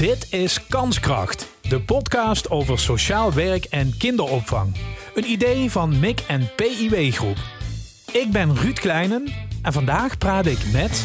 Dit 0.00 0.32
is 0.32 0.66
Kanskracht, 0.66 1.56
de 1.68 1.82
podcast 1.82 2.50
over 2.50 2.78
sociaal 2.78 3.32
werk 3.32 3.64
en 3.64 3.96
kinderopvang. 3.98 4.76
Een 5.14 5.30
idee 5.30 5.70
van 5.70 5.98
MIC 5.98 6.20
en 6.20 6.48
PIW 6.56 7.12
Groep. 7.12 7.36
Ik 8.12 8.28
ben 8.32 8.56
Ruud 8.56 8.78
Kleinen 8.78 9.24
en 9.62 9.72
vandaag 9.72 10.18
praat 10.18 10.46
ik 10.46 10.72
met... 10.72 11.04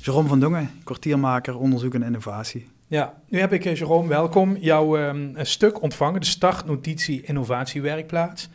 Jerome 0.00 0.28
van 0.28 0.40
Dongen, 0.40 0.70
kwartiermaker 0.84 1.58
onderzoek 1.58 1.94
en 1.94 2.02
innovatie. 2.02 2.66
Ja, 2.86 3.22
nu 3.28 3.40
heb 3.40 3.52
ik, 3.52 3.64
eh, 3.64 3.76
Jerome, 3.76 4.08
welkom, 4.08 4.56
jouw 4.56 4.98
um, 4.98 5.34
stuk 5.36 5.82
ontvangen, 5.82 6.20
de 6.20 6.26
startnotitie 6.26 7.22
innovatiewerkplaats. 7.22 8.48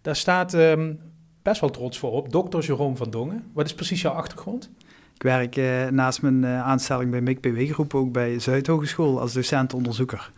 Daar 0.00 0.16
staat 0.16 0.54
um, 0.54 1.00
best 1.42 1.60
wel 1.60 1.70
trots 1.70 1.98
voor 1.98 2.12
op, 2.12 2.32
dokter 2.32 2.60
Jerome 2.60 2.96
van 2.96 3.10
Dongen. 3.10 3.50
Wat 3.52 3.66
is 3.66 3.74
precies 3.74 4.00
jouw 4.00 4.12
achtergrond? 4.12 4.70
Ik 5.22 5.28
werk 5.28 5.56
uh, 5.56 5.88
naast 5.88 6.22
mijn 6.22 6.42
uh, 6.42 6.62
aanstelling 6.62 7.10
bij 7.10 7.20
MIC-PW 7.20 7.72
Groep 7.72 7.94
ook 7.94 8.12
bij 8.12 8.38
Zuidhogeschool 8.38 9.20
als 9.20 9.32
docent-onderzoeker. 9.32 10.30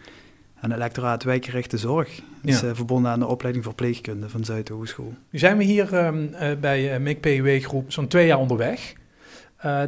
En 0.60 0.70
het 0.70 0.78
lectoraat 0.78 1.22
wijkgerichte 1.22 1.78
zorg. 1.78 2.20
ja. 2.42 2.62
uh, 2.62 2.70
verbonden 2.74 3.10
aan 3.10 3.18
de 3.18 3.26
opleiding 3.26 3.64
verpleegkunde 3.64 4.28
van 4.28 4.44
Zuidhogeschool. 4.44 5.14
Nu 5.30 5.38
zijn 5.38 5.56
we 5.56 5.64
hier 5.64 6.06
um, 6.06 6.30
bij 6.60 7.00
MIC-PW 7.00 7.66
Groep 7.66 7.92
zo'n 7.92 8.08
twee 8.08 8.26
jaar 8.26 8.38
onderweg. 8.38 8.94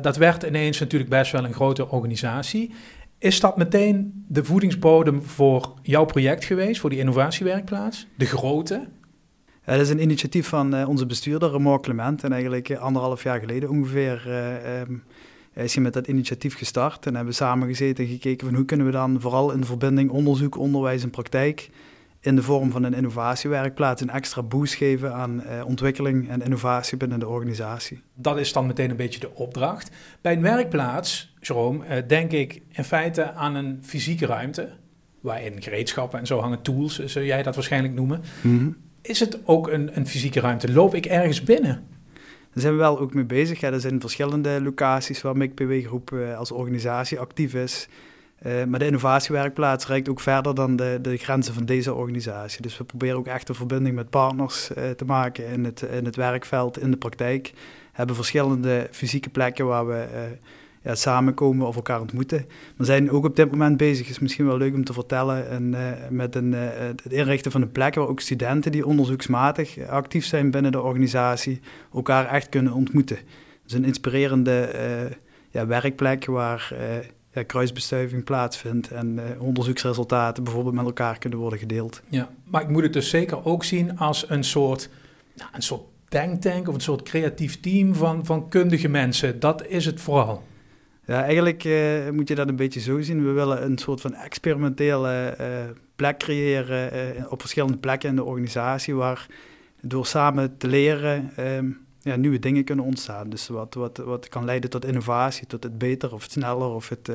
dat 0.01 0.16
werd 0.16 0.43
ineens 0.43 0.80
natuurlijk 0.80 1.10
best 1.10 1.33
wel 1.33 1.45
een 1.45 1.55
grote 1.55 1.91
organisatie. 1.91 2.74
Is 3.19 3.41
dat 3.41 3.57
meteen 3.57 4.24
de 4.29 4.45
voedingsbodem 4.45 5.23
voor 5.23 5.74
jouw 5.83 6.05
project 6.05 6.45
geweest, 6.45 6.80
voor 6.80 6.91
die 6.91 6.99
innovatiewerkplaats? 6.99 8.07
De 8.15 8.27
grote? 8.27 8.87
Ja, 9.66 9.73
dat 9.73 9.80
is 9.80 9.91
een 9.91 10.02
initiatief 10.02 10.48
van 10.48 10.75
uh, 10.75 10.88
onze 10.88 11.06
bestuurder, 11.06 11.51
Remor 11.51 11.80
Clement. 11.80 12.24
En 12.24 12.33
eigenlijk 12.33 12.69
uh, 12.69 12.79
anderhalf 12.79 13.23
jaar 13.23 13.41
geleden 13.41 13.69
ongeveer 13.69 14.23
um, 14.88 15.05
is 15.52 15.74
hij 15.74 15.83
met 15.83 15.93
dat 15.93 16.07
initiatief 16.07 16.57
gestart. 16.57 17.07
En 17.07 17.15
hebben 17.15 17.33
we 17.33 17.38
samen 17.38 17.69
gezeten 17.69 18.05
en 18.05 18.10
gekeken 18.10 18.47
van 18.47 18.57
hoe 18.57 18.65
kunnen 18.65 18.87
we 18.87 18.93
dan 18.93 19.21
vooral 19.21 19.52
in 19.52 19.65
verbinding 19.65 20.10
onderzoek, 20.10 20.59
onderwijs 20.59 21.02
en 21.02 21.10
praktijk 21.10 21.71
in 22.21 22.37
de 22.37 22.43
vorm 22.43 22.71
van 22.71 22.82
een 22.82 22.95
innovatiewerkplaats 22.95 24.02
een 24.02 24.10
extra 24.10 24.43
boost 24.43 24.74
geven 24.74 25.15
aan 25.15 25.43
ontwikkeling 25.65 26.29
en 26.29 26.43
innovatie 26.43 26.96
binnen 26.96 27.19
de 27.19 27.29
organisatie. 27.29 28.02
Dat 28.15 28.38
is 28.38 28.52
dan 28.52 28.66
meteen 28.66 28.91
een 28.91 28.96
beetje 28.96 29.21
de 29.21 29.35
opdracht. 29.35 29.91
Bij 30.21 30.32
een 30.32 30.43
werkplaats, 30.43 31.35
Jerome, 31.41 32.07
denk 32.07 32.32
ik 32.32 32.63
in 32.73 32.85
feite 32.85 33.32
aan 33.32 33.54
een 33.54 33.79
fysieke 33.82 34.26
ruimte, 34.26 34.73
waarin 35.21 35.63
gereedschappen 35.63 36.19
en 36.19 36.26
zo 36.26 36.41
hangen, 36.41 36.63
tools, 36.63 37.04
zou 37.04 37.24
jij 37.24 37.43
dat 37.43 37.54
waarschijnlijk 37.54 37.95
noemen. 37.95 38.23
Mm 38.43 38.59
-hmm 38.59 38.85
is 39.09 39.21
het 39.21 39.38
ook 39.45 39.68
een, 39.68 39.96
een 39.96 40.07
fysieke 40.07 40.40
ruimte? 40.40 40.73
Loop 40.73 40.95
ik 40.95 41.07
ergens 41.07 41.43
binnen? 41.43 41.87
Daar 42.52 42.65
zijn 42.65 42.73
we 42.73 42.79
wel 42.79 42.99
ook 42.99 43.15
mee 43.15 43.24
bezig. 43.24 43.60
Ja, 43.60 43.73
er 43.73 43.80
zijn 43.80 44.01
verschillende 44.01 44.63
locaties 44.63 45.23
waar 45.23 45.37
MIC-PW 45.37 45.87
Groep 45.87 46.10
uh, 46.10 46.38
als 46.38 46.51
organisatie 46.51 47.18
actief 47.18 47.54
is. 47.54 47.88
Uh, 48.46 48.65
maar 48.65 48.79
de 48.79 48.87
innovatiewerkplaats 48.87 49.87
reikt 49.87 50.09
ook 50.09 50.21
verder 50.21 50.54
dan 50.54 50.76
de, 50.76 50.98
de 51.02 51.16
grenzen 51.16 51.54
van 51.54 51.65
deze 51.65 51.95
organisatie. 51.95 52.63
Dus 52.63 52.79
we 52.79 52.85
proberen 52.85 53.16
ook 53.16 53.26
echt 53.26 53.48
een 53.48 53.54
verbinding 53.54 53.95
met 53.95 54.10
partners 54.10 54.71
uh, 54.71 54.90
te 54.90 55.04
maken 55.04 55.46
in 55.46 55.65
het, 55.65 55.82
in 55.82 56.04
het 56.04 56.16
werkveld, 56.16 56.79
in 56.79 56.91
de 56.91 56.96
praktijk. 56.96 57.51
We 57.54 57.60
hebben 57.93 58.16
verschillende 58.16 58.88
fysieke 58.91 59.29
plekken 59.29 59.66
waar 59.66 59.87
we 59.87 60.07
samenkomen 60.92 61.66
of 61.66 61.76
elkaar 61.76 62.01
ontmoeten. 62.01 62.46
We 62.76 62.84
zijn 62.84 63.10
ook 63.10 63.24
op 63.24 63.37
dit 63.37 63.51
moment 63.51 63.76
bezig, 63.76 64.09
is 64.09 64.19
misschien 64.19 64.47
wel 64.47 64.56
leuk 64.56 64.75
om 64.75 64.84
te 64.84 64.92
vertellen, 64.92 65.50
en, 65.50 65.72
uh, 65.72 65.91
met 66.10 66.34
een, 66.34 66.53
uh, 66.53 66.60
het 66.78 67.12
inrichten 67.12 67.50
van 67.50 67.62
een 67.62 67.72
plek 67.72 67.94
waar 67.94 68.09
ook 68.09 68.20
studenten 68.20 68.72
die 68.72 68.87
onderzoeksmatig 68.87 69.78
actief 69.88 70.25
zijn 70.25 70.50
binnen 70.50 70.72
de 70.72 70.81
organisatie, 70.81 71.60
elkaar 71.94 72.26
echt 72.26 72.48
kunnen 72.48 72.72
ontmoeten. 72.72 73.19
Dus 73.64 73.72
een 73.72 73.84
inspirerende 73.84 74.70
uh, 74.75 75.16
ja, 75.50 75.66
werkplek 75.66 76.25
waar 76.25 76.75
ja, 77.32 77.42
kruisbestuiving 77.42 78.25
plaatsvindt 78.25 78.91
en 78.91 79.20
onderzoeksresultaten 79.38 80.44
bijvoorbeeld 80.44 80.75
met 80.75 80.84
elkaar 80.84 81.19
kunnen 81.19 81.38
worden 81.38 81.59
gedeeld. 81.59 82.03
Ja, 82.09 82.31
maar 82.44 82.62
ik 82.62 82.69
moet 82.69 82.82
het 82.82 82.92
dus 82.92 83.10
zeker 83.10 83.44
ook 83.44 83.64
zien 83.64 83.98
als 83.98 84.31
een 84.31 84.44
soort, 84.44 84.88
nou, 85.34 85.50
een 85.53 85.62
soort 85.62 85.82
denktank 86.08 86.69
of 86.69 86.75
een 86.75 86.80
soort 86.80 87.02
creatief 87.02 87.60
team 87.60 87.94
van, 87.94 88.25
van 88.25 88.48
kundige 88.48 88.88
mensen. 88.88 89.41
Dat 89.41 89.66
is 89.66 89.86
het 89.86 90.00
vooral. 90.00 90.42
Ja, 91.06 91.25
eigenlijk 91.25 91.65
uh, 91.65 92.11
moet 92.11 92.28
je 92.28 92.34
dat 92.34 92.49
een 92.49 92.56
beetje 92.56 92.81
zo 92.81 93.00
zien. 93.00 93.25
We 93.25 93.31
willen 93.31 93.65
een 93.65 93.78
soort 93.78 94.00
van 94.00 94.15
experimentele 94.15 95.37
uh, 95.41 95.47
plek 95.97 96.19
creëren 96.19 96.94
uh, 96.94 97.33
op 97.33 97.41
verschillende 97.41 97.77
plekken 97.78 98.09
in 98.09 98.17
de 98.17 98.25
organisatie, 98.25 98.94
waar 98.94 99.27
door 99.81 100.06
samen 100.06 100.56
te 100.56 100.67
leren 100.67 101.33
um, 101.39 101.78
ja, 102.00 102.17
nieuwe 102.17 102.39
dingen 102.39 102.65
kunnen 102.65 102.84
ontstaan. 102.84 103.28
Dus 103.28 103.49
wat, 103.49 103.75
wat, 103.75 103.97
wat 103.97 104.28
kan 104.28 104.44
leiden 104.44 104.71
tot 104.71 104.84
innovatie, 104.84 105.47
tot 105.47 105.62
het 105.62 105.78
beter 105.78 106.12
of 106.12 106.22
het 106.22 106.33
sneller 106.33 106.69
of 106.69 106.89
het 106.89 107.11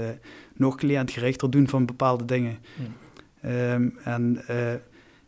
nog 0.53 0.75
cliëntgerichter 0.75 1.49
doen 1.49 1.67
van 1.67 1.85
bepaalde 1.85 2.25
dingen. 2.25 2.57
Hmm. 2.75 3.51
Um, 3.51 3.97
en 4.03 4.41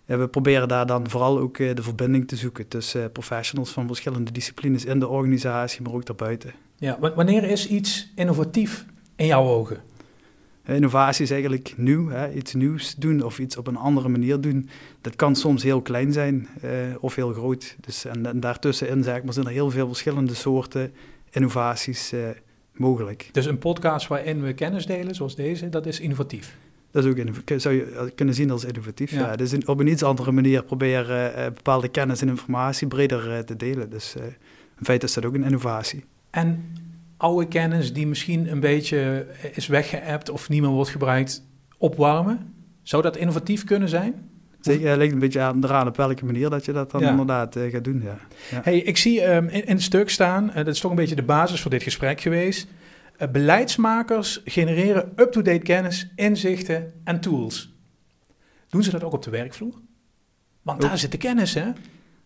ja, 0.06 0.18
we 0.18 0.28
proberen 0.28 0.68
daar 0.68 0.86
dan 0.86 1.10
vooral 1.10 1.40
ook 1.40 1.58
de 1.58 1.84
verbinding 1.84 2.28
te 2.28 2.36
zoeken 2.36 2.68
tussen 2.68 3.12
professionals 3.12 3.72
van 3.72 3.88
verschillende 3.88 4.32
disciplines 4.32 4.86
in 4.86 5.00
de 5.00 5.08
organisatie, 5.08 5.82
maar 5.82 5.94
ook 5.94 6.06
daarbuiten. 6.06 6.63
Ja, 6.76 6.98
wanneer 7.16 7.44
is 7.44 7.68
iets 7.68 8.12
innovatief 8.16 8.86
in 9.16 9.26
jouw 9.26 9.48
ogen? 9.48 9.82
Innovatie 10.66 11.24
is 11.24 11.32
eigenlijk 11.32 11.74
nieuw, 11.78 12.10
hè? 12.10 12.34
iets 12.34 12.54
nieuws 12.54 12.96
doen 12.96 13.22
of 13.22 13.40
iets 13.40 13.58
op 13.58 13.68
een 13.68 13.78
andere 13.78 14.10
manier 14.10 14.42
doen. 14.42 14.70
Dat 15.02 15.16
kan 15.16 15.36
soms 15.36 15.64
heel 15.64 15.82
klein 15.82 16.12
zijn 16.12 16.48
uh, 16.64 16.72
of 17.00 17.16
heel 17.16 17.34
groot. 17.34 17.76
Dus, 17.80 18.06
en, 18.06 18.26
en 18.26 18.40
daartussenin 18.40 19.04
zeg 19.04 19.24
maar, 19.24 19.34
zijn 19.34 19.46
er 19.46 19.52
heel 19.52 19.70
veel 19.70 19.88
verschillende 19.88 20.34
soorten 20.34 20.94
innovaties 21.32 22.14
uh, 22.14 22.28
mogelijk. 22.72 23.30
Dus 23.32 23.46
een 23.46 23.58
podcast 23.58 24.08
waarin 24.08 24.44
we 24.44 24.54
kennis 24.54 24.86
delen, 24.86 25.16
zoals 25.16 25.36
deze, 25.36 25.70
dat 25.70 25.86
is 25.86 26.00
innovatief? 26.00 26.58
Dat 26.92 27.06
is 27.06 27.12
ook 27.12 27.60
zou 27.60 27.76
je 27.76 28.12
kunnen 28.16 28.36
zien 28.36 28.52
als 28.52 28.64
innovatief. 28.64 29.12
Ja. 29.12 29.20
ja. 29.20 29.36
Dus 29.36 29.66
op 29.66 29.80
een 29.80 29.88
iets 29.88 30.04
andere 30.04 30.32
manier 30.32 30.64
proberen 30.64 31.40
uh, 31.40 31.46
bepaalde 31.46 31.88
kennis 31.88 32.22
en 32.22 32.28
informatie 32.28 32.88
breder 32.88 33.46
te 33.46 33.56
delen. 33.56 33.90
Dus 33.90 34.16
in 34.80 34.86
feite 34.86 35.06
is 35.06 35.14
dat 35.14 35.26
ook 35.26 35.34
een 35.34 35.44
innovatie. 35.44 36.04
En 36.34 36.76
oude 37.18 37.48
kennis 37.48 37.94
die 37.94 38.08
misschien 38.08 38.52
een 38.52 38.60
beetje 38.60 39.28
is 39.54 39.68
weggeëpt 39.68 40.30
of 40.30 40.50
niet 40.50 40.62
meer 40.62 40.70
wordt 40.70 40.90
gebruikt, 40.90 41.44
opwarmen? 41.78 42.54
Zou 42.82 43.02
dat 43.04 43.18
innovatief 43.18 43.64
kunnen 43.64 43.90
zijn? 43.90 44.30
Zeker, 44.60 44.90
het 44.90 44.98
ligt 44.98 45.14
een 45.14 45.20
beetje 45.20 45.40
aan, 45.40 45.64
eraan 45.64 45.88
op 45.88 45.98
welke 45.98 46.26
manier 46.26 46.50
dat 46.50 46.66
je 46.66 46.72
dat 46.72 46.92
dan 46.92 47.02
inderdaad 47.02 47.56
uh, 47.56 47.72
gaat 47.72 47.84
doen. 47.84 48.02
Ja. 48.04 48.18
ja. 48.52 48.62
Hey, 48.64 48.78
ik 48.78 48.98
zie 48.98 49.26
um, 49.26 49.48
in, 49.48 49.66
in, 49.66 49.74
het 49.74 49.82
stuk 49.82 50.10
staan, 50.10 50.50
uh, 50.50 50.56
dat 50.56 50.68
is 50.68 50.80
toch 50.80 50.92
een 50.92 50.98
beetje 50.98 51.16
de 51.16 51.24
basis 51.24 51.62
voor 51.62 51.72
dit 51.72 51.84
gesprek 51.84 52.22
geweest. 52.22 52.68
Uh, 53.18 53.28
beleidsmakers 53.28 54.42
genereren 54.46 55.12
up-to-date 55.16 55.60
kennis, 55.60 56.12
inzichten 56.16 56.94
en 57.04 57.20
tools. 57.20 57.74
Doen 58.70 58.84
ze 58.84 58.92
dat 58.92 59.04
ook 59.04 59.14
op 59.14 59.24
de 59.24 59.32
werkvloer? 59.32 59.82
Want 60.62 60.82
daar 60.82 60.98
zit 60.98 61.12
de 61.12 61.18
kennis, 61.18 61.54
hè? 61.54 61.72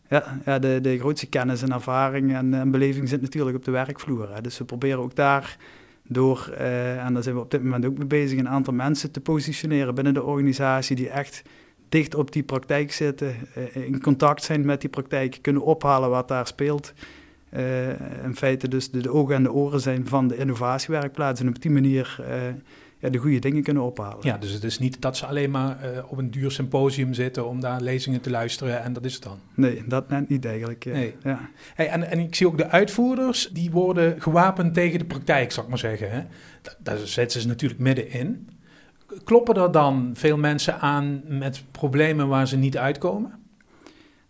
Ja, 0.10 0.40
ja 0.46 0.60
de, 0.60 0.80
de 0.82 1.00
grootste 1.00 1.28
kennis 1.28 1.62
en 1.62 1.72
ervaring 1.72 2.34
en, 2.34 2.72
beleving 2.72 3.10
zit 3.10 3.22
natuurlijk 3.22 3.58
op 3.58 3.66
de 3.66 3.72
werkvloer. 3.72 4.34
Hè. 4.34 4.42
Dus 4.42 4.58
we 4.58 4.66
proberen 4.66 5.00
ook 5.00 5.16
daar 5.16 5.58
door, 6.04 6.50
uh, 6.52 7.06
en 7.06 7.14
daar 7.14 7.24
zijn 7.24 7.36
we 7.36 7.42
op 7.42 7.52
dit 7.52 7.64
moment 7.64 7.86
ook 7.86 7.98
mee 7.98 8.08
bezig, 8.08 8.40
een 8.40 8.50
aantal 8.50 8.74
mensen 8.74 9.12
te 9.12 9.22
positioneren 9.22 9.96
binnen 9.96 10.14
de 10.14 10.24
organisatie 10.24 10.96
die 10.96 11.10
echt 11.10 11.42
dicht 11.90 12.16
op 12.16 12.32
die 12.32 12.44
praktijk 12.44 12.92
zitten, 12.92 13.36
uh, 13.58 13.76
in 13.76 14.02
contact 14.02 14.44
zijn 14.44 14.66
met 14.66 14.82
die 14.82 14.90
praktijk, 14.90 15.40
kunnen 15.42 15.62
ophalen 15.62 16.10
wat 16.10 16.28
daar 16.28 16.48
speelt. 16.48 16.94
Uh, 17.54 18.24
in 18.24 18.36
feite 18.36 18.68
dus 18.68 18.92
de, 18.92 19.02
de, 19.02 19.12
ogen 19.12 19.36
en 19.36 19.44
de 19.44 19.52
oren 19.52 19.82
zijn 19.82 20.08
van 20.08 20.28
de 20.28 20.38
innovatiewerkplaats 20.38 21.40
en 21.40 21.48
op 21.48 21.62
die 21.62 21.72
manier 21.72 22.20
ja, 23.00 23.10
de 23.10 23.18
goede 23.18 23.40
dingen 23.40 23.64
kunnen 23.64 23.84
ophalen. 23.84 24.18
Ja, 24.22 24.38
dus 24.38 24.52
het 24.52 24.64
is 24.64 24.80
niet 24.80 25.02
dat 25.02 25.18
ze 25.18 25.26
alleen 25.26 25.52
maar 25.52 25.78
uh, 25.84 26.00
op 26.08 26.18
een 26.18 26.32
duur 26.32 26.52
symposium 26.52 27.14
zitten 27.14 27.48
om 27.48 27.60
daar 27.60 27.82
lezingen 27.82 28.22
te 28.22 28.30
luisteren 28.30 28.84
en 28.84 28.94
dat 28.94 29.06
is 29.06 29.14
het 29.14 29.24
dan. 29.24 29.40
Nee, 29.54 29.84
dat 29.88 30.10
net 30.10 30.30
niet 30.30 30.46
eigenlijk. 30.46 30.86
Nee. 30.86 31.16
Ja. 31.24 31.50
Hey, 31.74 31.90
en, 31.90 32.10
en 32.10 32.20
ik 32.20 32.36
zie 32.36 32.48
ook 32.48 32.58
de 32.58 32.70
uitvoerders, 32.70 33.50
die 33.54 33.72
worden 33.72 34.22
gewapend 34.22 34.74
tegen 34.74 35.00
de 35.00 35.06
praktijk, 35.06 35.52
zou 35.52 35.64
ik 35.66 35.70
maar 35.70 35.80
zeggen. 35.82 36.12
Hè? 36.12 36.22
Daar 36.80 36.98
zetten 36.98 37.42
ze 37.42 37.48
natuurlijk 37.48 37.82
middenin. 37.82 38.50
Kloppen 39.24 39.56
er 39.56 39.72
dan 39.72 40.12
veel 40.14 40.38
mensen 40.38 40.80
aan 40.80 41.22
met 41.28 41.64
problemen 41.72 42.28
waar 42.28 42.48
ze 42.48 42.58
niet 42.58 42.78
uitkomen? 42.78 43.32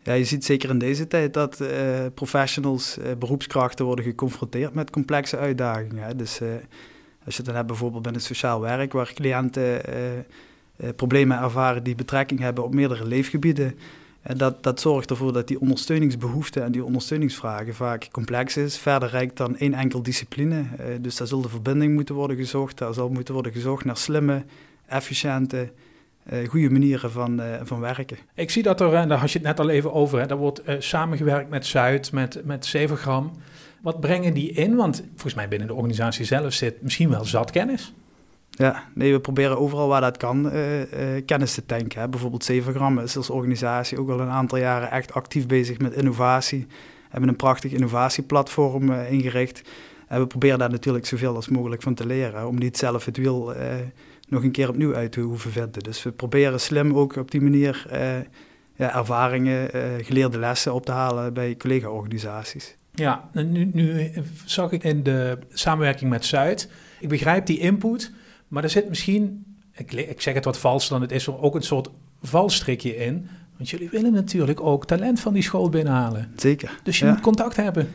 Ja, 0.04 0.14
je 0.14 0.24
ziet 0.24 0.46
zeker 0.46 0.70
in 0.70 0.78
deze 0.78 1.08
tijd 1.08 1.34
dat 1.34 1.62
uh, 1.62 1.70
professionals, 2.14 2.98
beroepskrachten 3.20 3.86
worden 3.86 4.06
geconfronteerd 4.06 4.74
met 4.74 4.90
complexe 4.90 5.38
uitdagingen. 5.38 6.04
Hè? 6.04 6.16
Dus 6.16 6.40
als 7.28 7.36
je 7.36 7.42
het 7.42 7.46
dan 7.46 7.56
hebt 7.56 7.68
bijvoorbeeld 7.68 8.04
bij 8.04 8.12
het 8.12 8.24
sociaal 8.24 8.62
werk, 8.62 8.94
waar 8.94 9.14
cliënten 9.14 9.86
eh, 9.86 10.18
eh, 10.18 10.24
problemen 10.96 11.40
ervaren 11.40 11.84
die 11.84 11.96
betrekking 11.96 12.40
hebben 12.40 12.64
op 12.64 12.74
meerdere 12.74 13.08
leefgebieden. 13.08 13.76
En 14.22 14.38
dat, 14.38 14.64
dat 14.64 14.80
zorgt 14.80 15.10
ervoor 15.10 15.34
dat 15.34 15.48
die 15.48 15.60
ondersteuningsbehoeften 15.60 16.64
en 16.64 16.72
die 16.72 16.84
ondersteuningsvragen 16.84 17.76
vaak 17.76 18.08
complex 18.12 18.58
is, 18.58 18.78
verder 18.78 19.10
rijkt 19.10 19.38
dan 19.38 19.58
één 19.58 19.74
enkel 19.74 20.04
discipline. 20.04 20.64
Dus 21.02 21.16
daar 21.16 21.28
zal 21.28 21.42
de 21.42 21.50
verbinding 21.50 21.94
moeten 21.94 22.16
worden 22.16 22.38
gezocht, 22.38 22.78
daar 22.78 22.94
zal 22.94 23.10
moeten 23.10 23.34
worden 23.34 23.52
gezocht 23.52 23.86
naar 23.86 23.98
slimme, 23.98 24.44
efficiënte, 24.86 25.72
goede 26.48 26.70
manieren 26.70 27.12
van, 27.12 27.42
van 27.64 27.80
werken. 27.80 28.18
Ik 28.34 28.50
zie 28.50 28.64
dat 28.64 28.82
er, 28.82 28.94
en 28.94 29.10
daar 29.10 29.18
had 29.18 29.32
je 29.32 29.38
het 29.38 29.48
net 29.48 29.60
al 29.60 29.70
even 29.70 29.94
over, 29.94 30.20
hè, 30.20 30.26
daar 30.26 30.38
wordt 30.38 30.62
samengewerkt 30.80 31.50
met 31.50 31.66
Zuid, 31.66 32.12
met, 32.12 32.42
met 32.46 32.66
Severgram. 32.66 33.32
Wat 33.82 34.00
brengen 34.00 34.34
die 34.34 34.52
in? 34.52 34.76
Want 34.76 35.04
volgens 35.10 35.34
mij 35.34 35.48
binnen 35.48 35.68
de 35.68 35.74
organisatie 35.74 36.26
zelf 36.26 36.54
zit 36.54 36.82
misschien 36.82 37.10
wel 37.10 37.26
zat 37.26 37.52
kennis. 37.52 37.94
Ja, 38.50 38.84
nee, 38.94 39.12
we 39.12 39.20
proberen 39.20 39.60
overal 39.60 39.88
waar 39.88 40.02
dat 40.02 40.18
kan 40.18 40.46
uh, 40.46 40.80
uh, 40.80 40.88
kennis 41.26 41.54
te 41.54 41.66
tanken. 41.66 42.02
Hè. 42.02 42.10
Bijvoorbeeld 42.10 42.44
Zevengram 42.44 43.00
is 43.00 43.18
als 43.18 43.30
organisatie 43.30 44.00
ook 44.00 44.10
al 44.10 44.20
een 44.20 44.30
aantal 44.30 44.58
jaren 44.58 44.92
echt 44.92 45.14
actief 45.14 45.46
bezig 45.48 45.80
met 45.80 45.94
innovatie. 45.94 46.66
We 46.70 47.08
hebben 47.10 47.30
een 47.30 47.36
prachtig 47.36 47.72
innovatieplatform 47.72 48.90
uh, 48.90 49.12
ingericht. 49.12 49.62
En 50.08 50.20
we 50.20 50.28
proberen 50.28 50.60
daar 50.60 50.70
natuurlijk 50.70 51.06
zoveel 51.06 51.36
als 51.36 51.48
mogelijk 51.48 51.82
van 51.82 51.94
te 51.94 52.06
leren, 52.06 52.48
om 52.48 52.58
niet 52.58 52.78
zelf 52.78 53.06
het 53.06 53.18
wiel 53.18 53.54
nog 54.28 54.44
een 54.44 54.52
keer 54.52 54.70
opnieuw 54.70 54.96
uit 54.96 55.12
te 55.12 55.20
hoeven 55.20 55.52
vinden. 55.52 55.84
Dus 55.84 56.04
we 56.04 56.12
proberen 56.12 56.60
slim 56.60 56.98
ook 56.98 57.16
op 57.16 57.32
die 57.32 57.42
manier 57.42 57.86
ja, 58.76 58.96
ervaringen, 58.96 59.70
geleerde 60.06 60.40
lessen 60.40 60.74
op 60.74 60.86
te 60.86 60.92
halen 60.92 61.34
bij 61.34 61.56
collega-organisaties. 61.58 62.78
Ja, 63.00 63.30
nu, 63.34 63.70
nu 63.74 64.12
zag 64.46 64.72
ik 64.72 64.84
in 64.84 65.04
de 65.04 65.38
samenwerking 65.50 66.10
met 66.10 66.26
Zuid, 66.26 66.70
ik 67.00 67.10
begrijp 67.10 67.46
die 67.46 67.60
input, 67.60 68.12
maar 68.48 68.64
er 68.64 68.70
zit 68.70 68.90
misschien, 68.90 69.46
ik, 69.74 69.94
ik 69.94 70.22
zeg 70.22 70.34
het 70.34 70.46
wat 70.46 70.58
vals 70.58 70.90
dan 70.90 71.02
het 71.02 71.12
is, 71.12 71.28
ook 71.30 71.56
een 71.56 71.64
soort 71.64 71.90
valstrikje 72.24 72.96
in. 72.96 73.30
Want 73.58 73.70
jullie 73.70 73.90
willen 73.90 74.14
natuurlijk 74.14 74.62
ook 74.62 74.86
talent 74.86 75.20
van 75.20 75.34
die 75.34 75.44
school 75.44 75.70
binnenhalen. 75.70 76.32
Zeker. 76.36 76.80
Dus 76.84 77.00
je 77.00 77.06
moet 77.06 77.20
contact 77.20 77.56
hebben. 77.56 77.94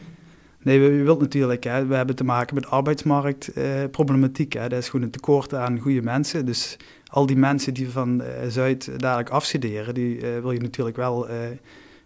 Nee, 0.62 0.80
we, 0.80 1.02
wilt 1.02 1.20
natuurlijk, 1.20 1.64
hè, 1.64 1.86
we 1.86 1.94
hebben 1.94 2.16
te 2.16 2.24
maken 2.24 2.54
met 2.54 2.66
arbeidsmarktproblematiek. 2.66 4.54
Eh, 4.54 4.62
dat 4.62 4.72
is 4.72 4.88
gewoon 4.88 5.04
een 5.04 5.10
tekort 5.10 5.54
aan 5.54 5.78
goede 5.78 6.02
mensen. 6.02 6.46
Dus 6.46 6.76
al 7.12 7.26
die 7.26 7.36
mensen 7.36 7.74
die 7.74 7.88
van 7.88 8.22
eh, 8.22 8.48
Zuid 8.48 8.90
dadelijk 8.96 9.30
afstuderen, 9.30 9.94
die 9.94 10.16
eh, 10.16 10.40
wil 10.40 10.50
je 10.50 10.60
natuurlijk 10.60 10.96
wel 10.96 11.28
eh, 11.28 11.36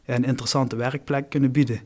een 0.04 0.24
interessante 0.24 0.76
werkplek 0.76 1.30
kunnen 1.30 1.52
bieden. 1.52 1.80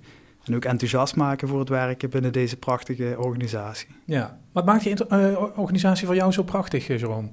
En 0.44 0.54
ook 0.54 0.64
enthousiast 0.64 1.16
maken 1.16 1.48
voor 1.48 1.58
het 1.58 1.68
werken 1.68 2.10
binnen 2.10 2.32
deze 2.32 2.56
prachtige 2.56 3.14
organisatie. 3.18 3.88
Ja, 4.04 4.38
wat 4.52 4.64
maakt 4.64 4.82
die 4.82 4.96
uh, 5.08 5.42
organisatie 5.56 6.06
voor 6.06 6.14
jou 6.14 6.32
zo 6.32 6.42
prachtig, 6.42 6.88
eh, 6.88 6.98
Jerome? 6.98 7.28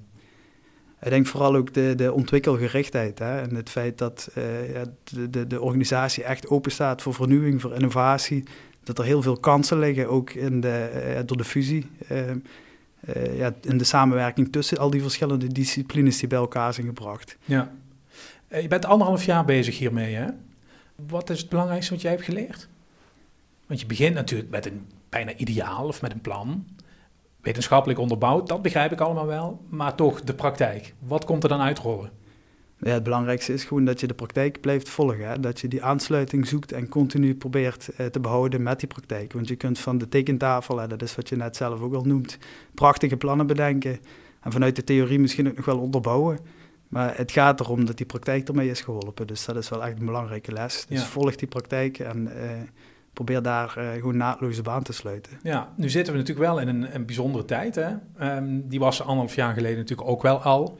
Ik 1.01 1.09
denk 1.09 1.27
vooral 1.27 1.55
ook 1.55 1.73
de, 1.73 1.93
de 1.95 2.13
ontwikkelgerichtheid 2.13 3.19
hè? 3.19 3.41
en 3.41 3.55
het 3.55 3.69
feit 3.69 3.97
dat 3.97 4.29
uh, 4.37 4.73
ja, 4.73 4.85
de, 5.03 5.29
de, 5.29 5.47
de, 5.47 5.61
organisatie 5.61 6.23
echt 6.23 6.47
open 6.47 6.71
staat 6.71 7.01
voor 7.01 7.13
vernieuwing, 7.13 7.61
voor 7.61 7.73
innovatie. 7.73 8.43
Dat 8.83 8.99
er 8.99 9.05
heel 9.05 9.21
veel 9.21 9.37
kansen 9.37 9.79
liggen, 9.79 10.09
ook 10.09 10.29
in 10.29 10.61
de, 10.61 11.13
uh, 11.15 11.19
door 11.25 11.37
de 11.37 11.43
fusie. 11.43 11.89
ja, 13.37 13.53
in 13.61 13.77
de 13.77 13.83
samenwerking 13.83 14.51
tussen 14.51 14.77
al 14.77 14.89
die 14.89 15.01
verschillende 15.01 15.47
disciplines 15.47 16.19
die 16.19 16.27
bij 16.27 16.37
elkaar 16.37 16.73
zijn 16.73 16.85
gebracht. 16.85 17.37
Ja. 17.45 17.71
je 18.49 18.67
bent 18.67 18.85
anderhalf 18.85 19.23
jaar 19.23 19.45
bezig 19.45 19.77
hiermee, 19.77 20.15
hè? 20.15 20.27
Wat 21.07 21.29
is 21.29 21.39
het 21.39 21.49
belangrijkste 21.49 21.93
wat 21.93 22.01
jij 22.01 22.11
hebt 22.11 22.23
geleerd? 22.23 22.67
Want 23.67 23.79
je 23.79 23.85
begint 23.85 24.15
natuurlijk 24.15 24.49
met 24.49 24.65
een 24.65 24.87
bijna 25.09 25.35
ideaal 25.35 25.87
of 25.87 26.01
met 26.01 26.11
een 26.11 26.21
plan. 26.21 26.65
Wetenschappelijk 27.41 27.99
onderbouwd, 27.99 28.47
dat 28.47 28.61
begrijp 28.61 28.91
ik 28.91 29.01
allemaal 29.01 29.25
wel. 29.25 29.65
Maar 29.69 29.95
toch 29.95 30.21
de 30.21 30.33
praktijk. 30.33 30.93
Wat 30.99 31.25
komt 31.25 31.43
er 31.43 31.49
dan 31.49 31.61
uitrollen? 31.61 32.11
Ja, 32.79 32.91
het 32.91 33.03
belangrijkste 33.03 33.53
is 33.53 33.63
gewoon 33.63 33.85
dat 33.85 33.99
je 33.99 34.07
de 34.07 34.13
praktijk 34.13 34.61
blijft 34.61 34.89
volgen. 34.89 35.27
Hè? 35.27 35.39
Dat 35.39 35.59
je 35.59 35.67
die 35.67 35.83
aansluiting 35.83 36.47
zoekt 36.47 36.71
en 36.71 36.89
continu 36.89 37.35
probeert 37.35 37.89
eh, 37.89 38.05
te 38.05 38.19
behouden 38.19 38.63
met 38.63 38.79
die 38.79 38.87
praktijk. 38.87 39.33
Want 39.33 39.47
je 39.47 39.55
kunt 39.55 39.79
van 39.79 39.97
de 39.97 40.09
tekentafel, 40.09 40.77
hè, 40.77 40.87
dat 40.87 41.01
is 41.01 41.15
wat 41.15 41.29
je 41.29 41.35
net 41.35 41.55
zelf 41.55 41.81
ook 41.81 41.93
al 41.93 42.03
noemt, 42.03 42.37
prachtige 42.73 43.17
plannen 43.17 43.47
bedenken. 43.47 43.99
En 44.41 44.51
vanuit 44.51 44.75
de 44.75 44.83
theorie 44.83 45.19
misschien 45.19 45.47
ook 45.47 45.55
nog 45.55 45.65
wel 45.65 45.79
onderbouwen. 45.79 46.39
Maar 46.87 47.17
het 47.17 47.31
gaat 47.31 47.59
erom 47.59 47.85
dat 47.85 47.97
die 47.97 48.05
praktijk 48.05 48.47
ermee 48.47 48.69
is 48.69 48.81
geholpen. 48.81 49.27
Dus 49.27 49.45
dat 49.45 49.55
is 49.55 49.69
wel 49.69 49.85
echt 49.85 49.99
een 49.99 50.05
belangrijke 50.05 50.51
les. 50.51 50.85
Dus 50.89 51.03
volg 51.03 51.35
die 51.35 51.47
praktijk 51.47 51.99
en... 51.99 52.27
Uh, 52.27 52.51
probeer 53.17 53.41
daar 53.41 53.75
uh, 53.77 53.91
gewoon 53.91 54.17
naadloze 54.17 54.61
baan 54.61 54.83
te 54.83 54.93
sluiten. 54.93 55.31
Ja, 55.43 55.73
nu 55.75 55.89
zitten 55.89 56.13
we 56.13 56.19
natuurlijk 56.19 56.47
wel 56.47 56.59
in 56.59 56.67
een, 56.67 56.95
een 56.95 57.05
bijzondere 57.05 57.45
tijd. 57.45 57.75
Hè? 57.75 57.89
Um, 58.37 58.67
die 58.67 58.79
was 58.79 59.01
anderhalf 59.01 59.35
jaar 59.35 59.53
geleden 59.53 59.77
natuurlijk 59.77 60.09
ook 60.09 60.21
wel 60.21 60.41
al. 60.41 60.79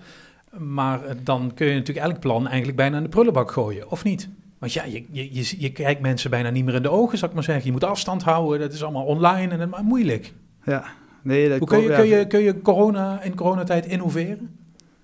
Maar 0.58 1.06
uh, 1.06 1.12
dan 1.24 1.52
kun 1.54 1.68
je 1.68 1.74
natuurlijk 1.74 2.08
elk 2.08 2.20
plan 2.20 2.48
eigenlijk 2.48 2.78
bijna 2.78 2.98
in 2.98 3.04
de 3.04 3.10
prullenbak 3.10 3.52
gooien, 3.52 3.92
of 3.92 4.04
niet? 4.04 4.30
Want 4.60 4.74
ja, 4.74 4.84
je, 4.84 5.06
je, 5.12 5.34
je, 5.34 5.56
je, 5.58 5.72
kijkt 5.72 6.02
mensen 6.02 6.30
bijna 6.30 6.50
niet 6.50 6.66
meer 6.66 6.76
in 6.76 6.82
de 6.82 6.90
ogen, 6.90 7.18
zou 7.18 7.30
ik 7.30 7.36
maar 7.36 7.46
zeggen. 7.46 7.66
Je 7.66 7.72
moet 7.72 7.84
afstand 7.84 8.24
houden, 8.24 8.60
dat 8.60 8.74
is 8.74 8.84
allemaal 8.84 9.06
online 9.06 9.58
en 9.58 9.70
maar 9.70 9.84
moeilijk. 9.84 10.34
Ja, 10.64 10.84
nee, 11.22 11.50
dat 11.50 11.60
Hoe 11.60 11.68
kun 11.68 11.82
je, 11.82 11.96
kun 11.96 12.08
je, 12.08 12.28
kun 12.28 12.40
je 12.40 12.62
corona, 12.62 13.22
in 13.22 13.36
coronatijd 13.36 13.86
innoveren? 13.86 14.50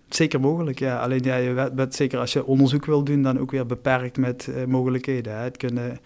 Zeker 0.10 0.40
mogelijk, 0.40 0.80
ja. 0.80 1.00
Alleen 1.00 1.24
ja, 1.24 1.36
je 1.36 1.72
bent 1.74 1.96
zeker 1.96 2.20
als 2.20 2.34
je 2.34 2.46
onderzoek 2.46 2.86
wil 2.86 3.04
doen, 3.04 3.22
dan 3.22 3.40
ook 3.40 3.52
weer 3.52 3.66
beperkt 3.66 4.18
met 4.18 4.48
uh, 4.50 4.66
mogelijkheden. 4.66 5.38
Hè. 5.38 5.44
Het 5.44 5.58
kunnen 5.58 6.00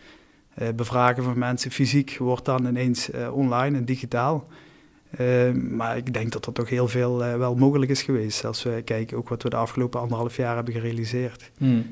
bevragen 0.76 1.24
van 1.24 1.40
mensen 1.40 1.72
fysiek 1.72 2.18
wordt 2.18 2.46
dan 2.46 2.66
ineens 2.66 3.10
uh, 3.10 3.36
online 3.36 3.78
en 3.78 3.86
digitaal. 3.86 4.48
Uh, 5.20 5.52
maar 5.52 5.98
ik 5.98 6.14
denk 6.14 6.32
dat 6.32 6.46
er 6.46 6.54
toch 6.54 6.70
heel 6.70 6.88
veel 6.88 7.18
wel 7.18 7.56
mogelijk 7.56 7.92
is 7.92 8.02
geweest. 8.02 8.46
Als 8.46 8.64
we 8.64 8.82
kijken 8.86 9.18
ook 9.18 9.30
wat 9.30 9.44
we 9.44 9.50
de 9.50 9.56
afgelopen 9.56 10.00
anderhalf 10.00 10.36
jaar 10.36 10.56
hebben 10.56 10.74
gerealiseerd. 10.74 11.52
Hmm. 11.58 11.86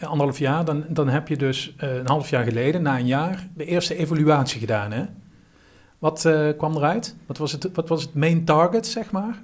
Anderhalf 0.00 0.38
jaar, 0.38 0.64
dan, 0.64 0.84
dan 0.88 1.08
heb 1.08 1.28
je 1.28 1.36
dus 1.36 1.74
een 1.76 2.06
half 2.06 2.30
jaar 2.30 2.44
geleden, 2.44 2.82
na 2.82 2.98
een 2.98 3.06
jaar, 3.06 3.48
de 3.54 3.64
eerste 3.64 3.96
evaluatie 3.96 4.60
gedaan. 4.60 4.92
Hè? 4.92 5.04
Wat 5.98 6.20
kwam 6.56 6.76
eruit? 6.76 7.16
Wat 7.26 7.38
was, 7.38 7.52
het, 7.52 7.70
wat 7.72 7.88
was 7.88 8.02
het 8.02 8.14
main 8.14 8.44
target, 8.44 8.86
zeg 8.86 9.10
maar? 9.10 9.42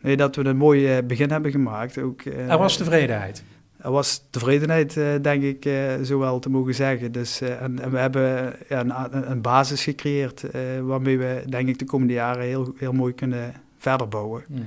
Nee, 0.00 0.16
dat 0.16 0.36
we 0.36 0.44
een 0.44 0.56
mooi 0.56 1.02
begin 1.02 1.30
hebben 1.30 1.50
gemaakt. 1.50 1.98
Ook, 1.98 2.24
er 2.24 2.58
was 2.58 2.76
tevredenheid 2.76 3.44
was 3.92 4.26
tevredenheid, 4.30 4.96
uh, 4.96 5.08
denk 5.22 5.42
ik, 5.42 5.64
uh, 5.64 5.94
zo 6.02 6.18
wel 6.18 6.38
te 6.38 6.50
mogen 6.50 6.74
zeggen. 6.74 7.12
Dus, 7.12 7.42
uh, 7.42 7.62
en, 7.62 7.78
en, 7.78 7.90
we 7.90 7.98
hebben 7.98 8.54
ja, 8.68 8.80
een, 8.80 9.30
een, 9.30 9.40
basis 9.40 9.82
gecreëerd 9.82 10.44
waarmee 10.82 11.18
we, 11.18 11.42
denk 11.48 11.68
ik, 11.68 11.78
de 11.78 11.84
komende 11.84 12.12
jaren 12.12 12.44
heel, 12.44 12.74
heel 12.76 12.92
mooi 12.92 13.14
kunnen 13.14 13.52
verder 13.78 14.08
bouwen. 14.08 14.44
Mm. 14.48 14.64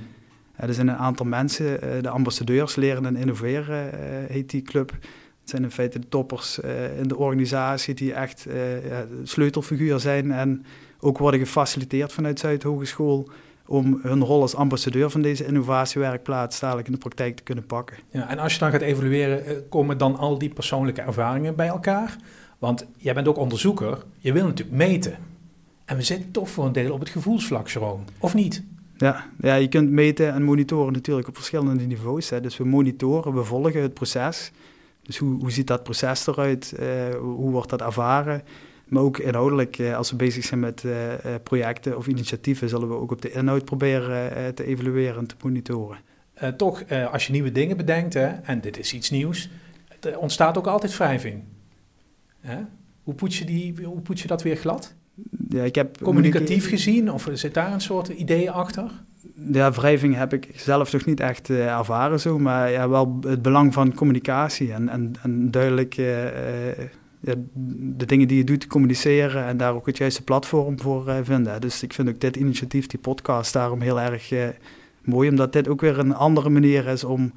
er 0.56 0.74
zijn 0.74 0.88
een 0.88 0.96
aantal 0.96 1.26
mensen, 1.26 2.02
de 2.02 2.08
ambassadeurs 2.08 2.76
leren 2.76 3.06
en 3.06 3.16
innoveren, 3.16 3.90
heet 4.28 4.50
die 4.50 4.62
club. 4.62 4.90
Het 5.40 5.50
zijn 5.50 5.62
in 5.62 5.70
feite 5.70 5.98
de 5.98 6.08
toppers 6.08 6.58
in 6.98 7.08
de 7.08 7.16
organisatie 7.16 7.94
die 7.94 8.12
echt 8.12 8.46
sleutelfiguur 9.24 10.00
zijn 10.00 10.32
en 10.32 10.64
ook 11.00 11.18
worden 11.18 11.40
gefaciliteerd 11.40 12.12
vanuit 12.12 12.38
Zuid 12.38 12.62
Hogeschool 12.62 13.28
om 13.70 13.98
hun 14.02 14.24
rol 14.24 14.40
als 14.40 14.54
ambassadeur 14.54 15.10
van 15.10 15.22
deze 15.22 15.46
innovatiewerkplaats 15.46 16.60
dadelijk 16.60 16.86
in 16.86 16.92
de 16.92 16.98
praktijk 16.98 17.36
te 17.36 17.42
kunnen 17.42 17.66
pakken. 17.66 17.96
Ja, 18.10 18.28
en 18.28 18.38
als 18.38 18.52
je 18.52 18.58
dan 18.58 18.70
gaat 18.70 18.80
evalueren, 18.80 19.46
eh, 19.46 19.56
komen 19.68 19.98
dan 19.98 20.16
al 20.16 20.38
die 20.38 20.48
persoonlijke 20.48 21.00
ervaringen 21.00 21.54
bij 21.54 21.66
elkaar? 21.66 22.16
Want 22.58 22.86
jij 22.96 23.14
bent 23.14 23.28
ook 23.28 23.36
onderzoeker, 23.36 24.04
je 24.18 24.32
wil 24.32 24.46
natuurlijk 24.46 24.76
meten. 24.76 25.18
En 25.84 25.96
we 25.96 26.02
zitten 26.02 26.30
toch 26.30 26.50
voor 26.50 26.64
een 26.64 26.72
deel 26.72 26.92
op 26.92 27.00
het 27.00 27.08
gevoelsvlak, 27.08 27.68
Jerome, 27.68 28.02
of 28.18 28.34
niet? 28.34 28.62
Ja, 28.96 29.26
ja, 29.40 29.54
je 29.54 29.68
kunt 29.68 29.90
meten 29.90 30.32
en 30.32 30.42
monitoren 30.42 30.92
natuurlijk 30.92 31.28
op 31.28 31.36
verschillende 31.36 31.84
niveaus. 31.84 32.30
Hè. 32.30 32.40
Dus 32.40 32.56
we 32.56 32.64
monitoren, 32.64 33.34
we 33.34 33.44
volgen 33.44 33.82
het 33.82 33.94
proces. 33.94 34.52
Dus 35.02 35.18
hoe, 35.18 35.40
hoe 35.40 35.50
ziet 35.50 35.66
dat 35.66 35.82
proces 35.82 36.26
eruit? 36.26 36.74
Uh, 36.80 36.86
hoe 37.20 37.50
wordt 37.50 37.70
dat 37.70 37.80
ervaren? 37.80 38.42
Maar 38.90 39.02
ook 39.02 39.18
inhoudelijk, 39.18 39.78
eh, 39.78 39.96
als 39.96 40.10
we 40.10 40.16
bezig 40.16 40.44
zijn 40.44 40.60
met 40.60 40.84
eh, 40.84 41.12
eh, 41.12 41.42
projecten 41.42 41.96
of 41.96 42.06
initiatieven, 42.06 42.68
zullen 42.68 42.88
we 42.88 42.94
ook 42.94 43.10
op 43.10 43.22
de 43.22 43.32
inhoud 43.32 43.64
proberen 43.64 44.54
te 44.54 44.64
evalueren 44.64 45.18
en 45.18 45.26
te 45.26 45.34
monitoren. 45.42 45.98
toch, 46.56 46.84
als 47.12 47.26
je 47.26 47.32
nieuwe 47.32 47.52
dingen 47.52 47.76
bedenkt, 47.76 48.14
hè, 48.14 48.26
en 48.26 48.60
dit 48.60 48.78
is 48.78 48.92
iets 48.94 49.10
nieuws, 49.10 49.50
er 50.00 50.18
ontstaat 50.18 50.58
ook 50.58 50.66
altijd 50.66 50.96
wrijving. 50.96 51.42
Hè? 52.40 52.58
Hoe, 53.02 53.14
poets 53.14 53.38
je 53.38 53.44
die, 53.44 53.74
hoe 53.84 54.00
poets 54.00 54.22
je 54.22 54.28
dat 54.28 54.42
weer 54.42 54.56
glad? 54.56 54.94
Ja, 55.48 55.62
ik 55.62 55.74
heb 55.74 56.02
Communicatief 56.02 56.68
gezien, 56.68 57.12
of 57.12 57.28
zit 57.32 57.54
daar 57.54 57.72
een 57.72 57.80
soort 57.80 58.08
idee 58.08 58.50
achter? 58.50 58.90
Ja, 59.52 59.72
wrijving 59.72 60.16
heb 60.16 60.32
ik 60.32 60.48
zelf 60.54 60.92
nog 60.92 61.04
niet 61.04 61.20
echt 61.20 61.48
uh, 61.48 61.78
ervaren 61.78 62.20
zo, 62.20 62.38
maar 62.38 62.70
ja, 62.70 62.88
wel 62.88 63.18
het 63.26 63.42
belang 63.42 63.72
van 63.72 63.94
communicatie 63.94 64.72
en, 64.72 64.88
en, 64.88 65.12
en 65.22 65.50
duidelijk 65.50 65.96
de 67.20 68.06
dingen 68.06 68.28
die 68.28 68.36
je 68.36 68.44
doet 68.44 68.66
communiceren 68.66 69.44
en 69.44 69.56
daar 69.56 69.74
ook 69.74 69.86
het 69.86 69.98
juiste 69.98 70.22
platform 70.22 70.80
voor 70.80 71.08
uh, 71.08 71.16
vinden. 71.22 71.60
Dus 71.60 71.82
ik 71.82 71.92
vind 71.92 72.08
ook 72.08 72.20
dit 72.20 72.36
initiatief, 72.36 72.86
die 72.86 72.98
podcast, 72.98 73.52
daarom 73.52 73.80
heel 73.80 74.00
erg 74.00 74.30
uh, 74.30 74.48
mooi, 75.04 75.28
omdat 75.28 75.52
dit 75.52 75.68
ook 75.68 75.80
weer 75.80 75.98
een 75.98 76.14
andere 76.14 76.48
manier 76.48 76.86
is 76.86 77.04
om 77.04 77.32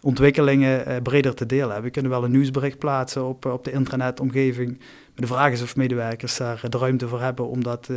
ontwikkelingen 0.00 0.88
uh, 0.88 0.96
breder 1.02 1.34
te 1.34 1.46
delen. 1.46 1.82
We 1.82 1.90
kunnen 1.90 2.10
wel 2.10 2.24
een 2.24 2.30
nieuwsbericht 2.30 2.78
plaatsen 2.78 3.24
op, 3.24 3.44
op 3.44 3.64
de 3.64 3.72
intranetomgeving, 3.72 4.78
maar 4.78 5.10
de 5.14 5.26
vraag 5.26 5.52
is 5.52 5.62
of 5.62 5.76
medewerkers 5.76 6.36
daar 6.36 6.64
de 6.68 6.78
ruimte 6.78 7.08
voor 7.08 7.20
hebben 7.20 7.48
om 7.48 7.62
dat 7.62 7.90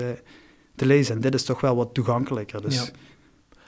te 0.75 0.85
lezen. 0.85 1.15
En 1.15 1.21
dit 1.21 1.33
is 1.33 1.43
toch 1.43 1.61
wel 1.61 1.75
wat 1.75 1.93
toegankelijker. 1.93 2.61
Dus. 2.61 2.75
Ja. 2.75 2.91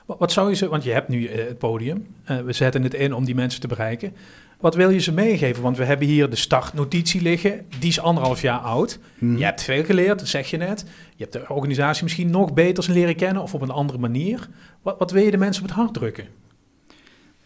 Wat 0.08 0.32
zou 0.32 0.50
je 0.50 0.56
ze, 0.56 0.68
want 0.68 0.84
je 0.84 0.92
hebt 0.92 1.08
nu 1.08 1.30
het 1.30 1.58
podium, 1.58 2.08
we 2.46 2.54
zetten 2.54 2.84
het 2.84 2.94
in 2.94 3.14
om 3.14 3.26
die 3.26 3.36
mensen 3.36 3.62
te 3.62 3.68
bereiken. 3.68 4.14
Wat 4.60 4.76
wil 4.76 4.90
je 4.90 5.00
ze 5.00 5.14
meegeven? 5.14 5.64
Want 5.64 5.78
we 5.78 5.86
hebben 5.86 6.08
hier 6.08 6.30
de 6.30 6.36
startnotitie 6.36 7.22
liggen. 7.22 7.66
Die 7.80 7.90
is 7.90 8.00
anderhalf 8.00 8.42
jaar 8.42 8.60
oud. 8.60 9.00
Hmm. 9.18 9.38
Je 9.38 9.44
hebt 9.44 9.64
veel 9.64 9.84
geleerd, 9.84 10.20
dat 10.20 10.28
zeg 10.28 10.50
je 10.50 10.58
net. 10.58 10.86
Je 11.16 11.24
hebt 11.24 11.34
de 11.34 11.54
organisatie 11.54 12.04
misschien 12.04 12.30
nog 12.30 12.54
beter 12.54 12.92
leren 12.92 13.16
kennen 13.16 13.44
of 13.44 13.54
op 13.54 13.62
een 13.62 13.70
andere 13.70 14.00
manier. 14.00 14.50
Wat, 14.82 14.98
wat 15.00 15.12
wil 15.12 15.24
je 15.24 15.32
de 15.32 15.38
mensen 15.38 15.64
op 15.64 15.70
het 15.70 15.78
hart 15.78 15.94
drukken? 15.94 16.26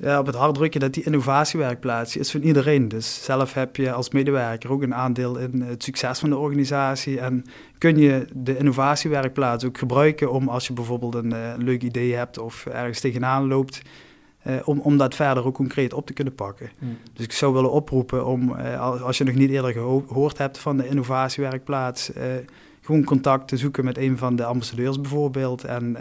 Ja, 0.01 0.19
op 0.19 0.25
het 0.25 0.35
hart 0.35 0.55
drukken 0.55 0.79
dat 0.79 0.93
die 0.93 1.03
innovatiewerkplaats 1.03 2.17
is 2.17 2.31
van 2.31 2.41
iedereen. 2.41 2.87
Dus 2.87 3.23
zelf 3.23 3.53
heb 3.53 3.75
je 3.75 3.91
als 3.91 4.09
medewerker 4.09 4.71
ook 4.71 4.81
een 4.81 4.95
aandeel 4.95 5.37
in 5.37 5.61
het 5.61 5.83
succes 5.83 6.19
van 6.19 6.29
de 6.29 6.37
organisatie. 6.37 7.19
En 7.19 7.45
kun 7.77 7.97
je 7.97 8.27
de 8.33 8.57
innovatiewerkplaats 8.57 9.65
ook 9.65 9.77
gebruiken 9.77 10.31
om 10.31 10.47
als 10.47 10.67
je 10.67 10.73
bijvoorbeeld 10.73 11.15
een, 11.15 11.33
uh, 11.33 11.53
leuk 11.57 11.81
idee 11.81 12.13
hebt 12.13 12.37
of 12.37 12.65
ergens 12.65 12.99
tegenaan 12.99 13.47
loopt, 13.47 13.81
uh, 14.47 14.53
om, 14.65 14.79
om 14.79 14.97
dat 14.97 15.15
verder 15.15 15.45
ook 15.45 15.53
concreet 15.53 15.93
op 15.93 16.05
te 16.05 16.13
kunnen 16.13 16.35
pakken. 16.35 16.69
Hmm. 16.79 16.97
Dus 17.13 17.25
ik 17.25 17.31
zou 17.31 17.53
willen 17.53 17.71
oproepen 17.71 18.25
om, 18.25 18.55
uh, 18.57 19.01
als 19.01 19.17
je 19.17 19.23
nog 19.23 19.35
niet 19.35 19.49
eerder 19.49 19.71
gehoord 19.71 20.37
hebt 20.37 20.57
van 20.57 20.77
de 20.77 20.87
innovatiewerkplaats, 20.87 22.11
gewoon 22.81 23.03
contact 23.03 23.47
te 23.47 23.57
zoeken 23.57 23.85
met 23.85 23.97
een 23.97 24.17
van 24.17 24.35
de 24.35 24.45
ambassadeurs 24.45 25.01
bijvoorbeeld. 25.01 25.63
En 25.63 25.97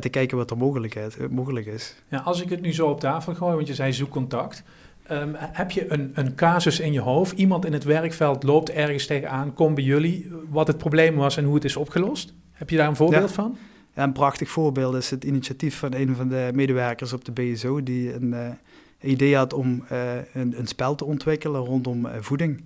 te 0.00 0.08
kijken 0.08 0.36
wat 0.36 0.50
er 0.50 0.56
mogelijkheid, 0.56 1.16
eh, 1.16 1.28
mogelijk 1.28 1.66
is. 1.66 1.94
Ja, 2.08 2.18
als 2.18 2.42
ik 2.42 2.50
het 2.50 2.60
nu 2.60 2.72
zo 2.72 2.88
op 2.88 3.00
tafel 3.00 3.34
gooi, 3.34 3.54
want 3.54 3.66
je 3.66 3.74
zei 3.74 3.92
zoek 3.92 4.10
contact. 4.10 4.62
Um, 5.10 5.34
heb 5.38 5.70
je 5.70 5.92
een, 5.92 6.10
een 6.14 6.34
casus 6.34 6.80
in 6.80 6.92
je 6.92 7.00
hoofd? 7.00 7.38
Iemand 7.38 7.64
in 7.64 7.72
het 7.72 7.84
werkveld 7.84 8.42
loopt 8.42 8.70
ergens 8.70 9.06
tegenaan, 9.06 9.54
komt 9.54 9.74
bij 9.74 9.84
jullie, 9.84 10.30
wat 10.50 10.66
het 10.66 10.78
probleem 10.78 11.14
was 11.14 11.36
en 11.36 11.44
hoe 11.44 11.54
het 11.54 11.64
is 11.64 11.76
opgelost? 11.76 12.34
Heb 12.52 12.70
je 12.70 12.76
daar 12.76 12.88
een 12.88 12.96
voorbeeld 12.96 13.32
van? 13.32 13.56
Ja, 13.94 14.02
een 14.02 14.12
prachtig 14.12 14.48
voorbeeld 14.48 14.94
is 14.94 15.10
het 15.10 15.24
initiatief 15.24 15.78
van 15.78 15.94
een 15.94 16.16
van 16.16 16.28
de 16.28 16.50
medewerkers 16.54 17.12
op 17.12 17.24
de 17.24 17.32
BSO, 17.32 17.82
die 17.82 18.14
een 18.14 18.32
uh, 18.32 18.48
idee 19.00 19.36
had 19.36 19.52
om 19.52 19.84
uh, 19.92 20.14
een, 20.32 20.58
een, 20.58 20.66
spel 20.66 20.94
te 20.94 21.04
ontwikkelen 21.04 21.60
rondom 21.60 22.06
uh, 22.06 22.12
voeding. 22.20 22.64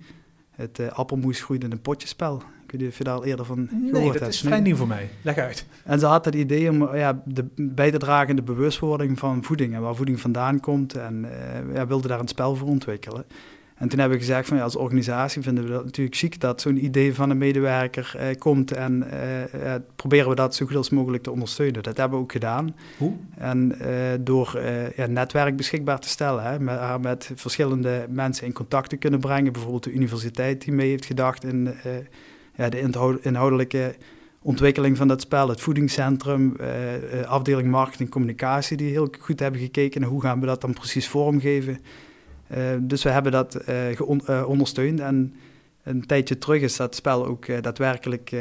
Het 0.51 0.91
appelmoes 0.91 1.41
groeit 1.41 1.63
in 1.63 1.71
een 1.71 1.81
potjespel. 1.81 2.41
Ik 2.69 2.75
weet 2.75 2.83
niet 2.83 2.93
of 2.93 2.97
je 2.97 3.03
daar 3.03 3.15
al 3.15 3.25
eerder 3.25 3.45
van 3.45 3.67
gehoord 3.69 4.11
nee, 4.11 4.19
dat 4.19 4.27
is 4.27 4.39
vrij 4.39 4.59
nieuw 4.59 4.75
voor 4.75 4.87
mij. 4.87 5.09
Leg 5.21 5.37
uit. 5.37 5.65
En 5.83 5.99
ze 5.99 6.05
had 6.05 6.25
het 6.25 6.35
idee 6.35 6.69
om 6.69 6.95
ja, 6.95 7.21
de, 7.25 7.45
bij 7.55 7.91
te 7.91 7.97
dragen 7.97 8.29
in 8.29 8.35
de 8.35 8.41
bewustwording 8.41 9.19
van 9.19 9.43
voeding 9.43 9.73
en 9.73 9.81
waar 9.81 9.95
voeding 9.95 10.19
vandaan 10.19 10.59
komt. 10.59 10.95
En 10.95 11.25
uh, 11.25 11.75
ja, 11.75 11.87
wilde 11.87 12.07
daar 12.07 12.19
een 12.19 12.27
spel 12.27 12.55
voor 12.55 12.67
ontwikkelen. 12.67 13.25
En 13.75 13.89
toen 13.89 13.99
hebben 13.99 14.17
we 14.17 14.23
gezegd 14.23 14.47
van 14.47 14.57
ja, 14.57 14.63
als 14.63 14.75
organisatie 14.75 15.41
vinden 15.41 15.63
we 15.63 15.69
dat 15.69 15.83
natuurlijk 15.83 16.15
ziek 16.15 16.39
dat 16.39 16.61
zo'n 16.61 16.83
idee 16.83 17.13
van 17.13 17.29
een 17.29 17.37
medewerker 17.37 18.13
eh, 18.17 18.35
komt 18.37 18.71
en 18.71 19.07
uh, 19.53 19.73
proberen 19.95 20.29
we 20.29 20.35
dat 20.35 20.55
zo 20.55 20.65
goed 20.65 20.75
als 20.75 20.89
mogelijk 20.89 21.23
te 21.23 21.31
ondersteunen. 21.31 21.83
Dat 21.83 21.97
hebben 21.97 22.17
we 22.17 22.23
ook 22.23 22.31
gedaan. 22.31 22.75
Hoe? 22.97 23.13
En 23.37 23.77
door 24.19 24.61
ja, 24.95 25.05
netwerk 25.05 25.55
beschikbaar 25.55 25.99
te 25.99 26.09
stellen, 26.09 26.43
hè, 26.43 26.59
met, 26.59 27.01
met 27.01 27.31
verschillende 27.35 28.05
mensen 28.09 28.45
in 28.45 28.53
contact 28.53 28.89
te 28.89 28.97
kunnen 28.97 29.19
brengen. 29.19 29.51
Bijvoorbeeld 29.51 29.83
de 29.83 29.91
universiteit 29.91 30.61
die 30.61 30.73
mee 30.73 30.89
heeft 30.89 31.05
gedacht 31.05 31.43
in 31.43 31.69
de 32.69 32.79
inhoudelijke 33.21 33.95
ontwikkeling 34.41 34.97
van 34.97 35.07
dat 35.07 35.21
spel, 35.21 35.49
het 35.49 35.61
voedingscentrum, 35.61 36.55
uh, 36.61 37.23
afdeling 37.23 37.69
marketing 37.69 38.09
communicatie, 38.09 38.77
die 38.77 38.91
heel 38.91 39.13
goed 39.19 39.39
hebben 39.39 39.61
gekeken 39.61 40.03
hoe 40.03 40.21
gaan 40.21 40.39
we 40.39 40.45
dat 40.45 40.61
dan 40.61 40.73
precies 40.73 41.07
vormgeven. 41.07 41.79
Uh, 42.51 42.57
dus 42.79 43.03
we 43.03 43.09
hebben 43.09 43.31
dat 43.31 43.59
ondersteund 44.45 44.99
en 44.99 45.33
een 45.83 46.05
tijdje 46.05 46.37
terug 46.37 46.61
is 46.61 46.75
dat 46.75 46.95
spel 46.95 47.25
ook 47.25 47.63
daadwerkelijk 47.63 48.35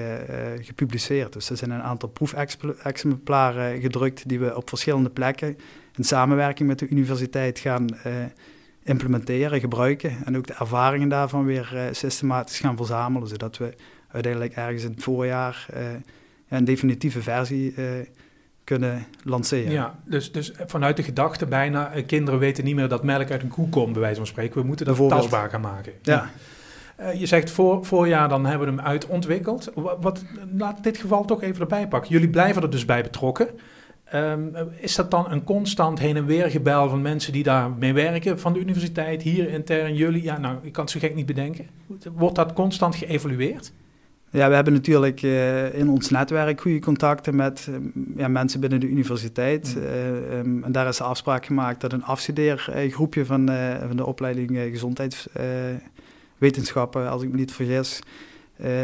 gepubliceerd. 0.61 1.33
Dus 1.33 1.51
er 1.51 1.57
zijn 1.57 1.71
een 1.71 1.83
aantal 1.83 2.09
proefexemplaren 2.09 3.81
gedrukt 3.81 4.29
die 4.29 4.39
we 4.41 4.57
op 4.57 4.69
verschillende 4.69 5.11
plekken 5.11 5.57
in 5.97 6.05
samenwerking 6.05 6.69
met 6.69 6.79
de 6.79 6.89
universiteit 6.89 7.59
gaan 7.59 7.87
implementeren, 8.83 9.61
gebruiken 9.61 10.17
en 10.25 10.37
ook 10.37 10.47
de 10.47 10.55
ervaringen 10.59 11.09
daarvan 11.09 11.45
weer 11.45 11.89
systematisch 11.93 12.59
gaan 12.59 12.77
verzamelen, 12.77 13.29
zodat 13.29 13.57
we 13.57 13.75
uiteindelijk 14.11 14.55
ergens 14.55 14.85
in 14.85 14.91
het 14.91 15.03
voorjaar 15.03 15.67
uh, 15.75 15.81
een 16.49 16.65
definitieve 16.65 17.23
versie 17.23 17.75
uh, 17.77 17.85
kunnen 18.65 19.07
lanceren. 19.23 19.73
Ja, 19.73 19.99
dus, 20.05 20.33
dus 20.33 20.53
vanuit 20.67 20.97
de 20.97 21.03
gedachte 21.03 21.47
bijna, 21.47 21.97
uh, 21.97 22.07
kinderen 22.07 22.41
weten 22.41 22.65
niet 22.65 22.75
meer 22.75 22.89
dat 22.89 23.05
melk 23.05 23.31
uit 23.31 23.43
een 23.43 23.49
koe 23.49 23.69
komt, 23.69 23.93
bij 23.93 24.01
wijze 24.01 24.17
van 24.17 24.27
spreken. 24.27 24.61
We 24.61 24.67
moeten 24.67 24.87
dat 24.87 25.09
tastbaar 25.09 25.51
gaan 25.51 25.61
maken. 25.61 25.93
Ja. 26.03 26.31
ja. 26.99 27.11
je 27.11 27.27
zegt 27.27 27.51
voor, 27.51 27.85
voorjaar, 27.85 28.29
dan 28.29 28.47
hebben 28.47 28.69
we 28.69 28.75
hem 28.75 28.87
uitontwikkeld. 28.87 29.71
Wat, 29.75 29.97
wat, 30.01 30.25
laat 30.57 30.83
dit 30.83 30.97
geval 30.97 31.25
toch 31.25 31.43
even 31.43 31.61
erbij 31.61 31.89
pakken. 31.89 32.11
Jullie 32.11 32.29
blijven 32.29 32.63
er 32.63 32.71
dus 32.71 32.85
bij 32.85 33.03
betrokken. 33.03 33.49
Um, 34.15 34.55
is 34.77 34.95
dat 34.95 35.11
dan 35.11 35.31
een 35.31 35.45
constant 35.45 35.99
heen 35.99 36.17
en 36.17 36.27
weer 36.27 36.51
gebel 36.51 36.89
van 36.89 37.03
mensen 37.03 37.33
die 37.33 37.43
daar 37.43 37.71
mee 37.71 37.93
werken, 37.93 38.41
van 38.41 38.53
de 38.53 38.59
universiteit, 38.59 39.23
hier 39.23 39.49
intern, 39.49 39.95
jullie? 39.95 40.23
Ja, 40.23 40.39
nou, 40.39 40.57
ik 40.63 40.73
kan 40.73 40.85
het 40.85 40.93
zo 40.93 40.99
gek 41.01 41.15
niet 41.15 41.27
bedenken. 41.27 41.67
Wordt 42.13 42.35
dat 42.35 42.53
constant 42.53 42.95
geëvalueerd? 42.95 43.73
Ja, 44.31 44.49
we 44.49 44.55
hebben 44.55 44.73
natuurlijk 44.73 45.23
uh, 45.23 45.75
in 45.75 45.89
ons 45.89 46.11
netwerk 46.11 46.61
goede 46.61 46.79
contacten 46.79 47.37
met 47.37 47.67
uh, 47.71 47.77
ja, 48.17 48.29
mensen 48.29 48.61
binnen 48.61 48.81
de 48.81 48.89
universiteit. 48.89 49.75
Mm. 49.77 49.83
Uh, 49.83 50.39
um, 50.39 50.65
en 50.65 50.73
daar 50.73 50.89
is 50.89 50.97
de 50.97 51.05
afspraak 51.05 51.47
gemaakt 51.47 51.81
dat 51.81 51.93
een 51.93 52.05
afstudeergroepje 52.05 53.25
van, 53.25 53.51
van 53.87 53.97
de 53.97 54.07
opleiding 54.07 54.59
gezondheidswetenschappen, 54.71 57.11
als 57.11 57.23
ik 57.23 57.31
me 57.31 57.37
niet 57.37 57.53
vergis, 57.53 58.01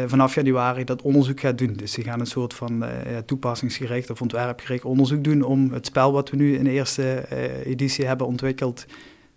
vanaf 0.05 0.35
januari 0.35 0.83
dat 0.83 1.01
onderzoek 1.01 1.39
gaat 1.39 1.57
doen. 1.57 1.73
Dus 1.73 1.93
die 1.93 2.03
gaan 2.03 2.19
een 2.19 2.25
soort 2.25 2.53
van 2.53 2.83
toepassingsgericht 3.25 4.09
of 4.09 4.21
ontwerpgericht 4.21 4.85
onderzoek 4.85 5.23
doen 5.23 5.41
om 5.41 5.73
het 5.73 5.85
spel 5.85 6.11
wat 6.11 6.29
we 6.29 6.35
nu 6.35 6.55
in 6.55 6.63
de 6.63 6.71
eerste 6.71 7.25
editie 7.63 8.05
hebben 8.05 8.27
ontwikkeld 8.27 8.85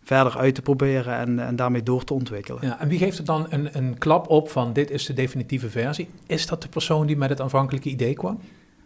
verder 0.08 0.38
uit 0.38 0.54
te 0.54 0.62
proberen 0.62 1.16
en, 1.16 1.38
en 1.38 1.56
daarmee 1.56 1.82
door 1.82 2.04
te 2.04 2.14
ontwikkelen. 2.14 2.60
Ja, 2.62 2.80
en 2.80 2.88
wie 2.88 2.98
geeft 2.98 3.18
er 3.18 3.24
dan 3.24 3.46
een, 3.50 3.68
een 3.72 3.98
klap 3.98 4.28
op 4.28 4.50
van 4.50 4.72
dit 4.72 4.90
is 4.90 5.06
de 5.06 5.12
definitieve 5.12 5.70
versie? 5.70 6.08
Is 6.26 6.46
dat 6.46 6.62
de 6.62 6.68
persoon 6.68 7.06
die 7.06 7.16
met 7.16 7.28
het 7.28 7.40
aanvankelijke 7.40 7.88
idee 7.88 8.14
kwam? 8.14 8.40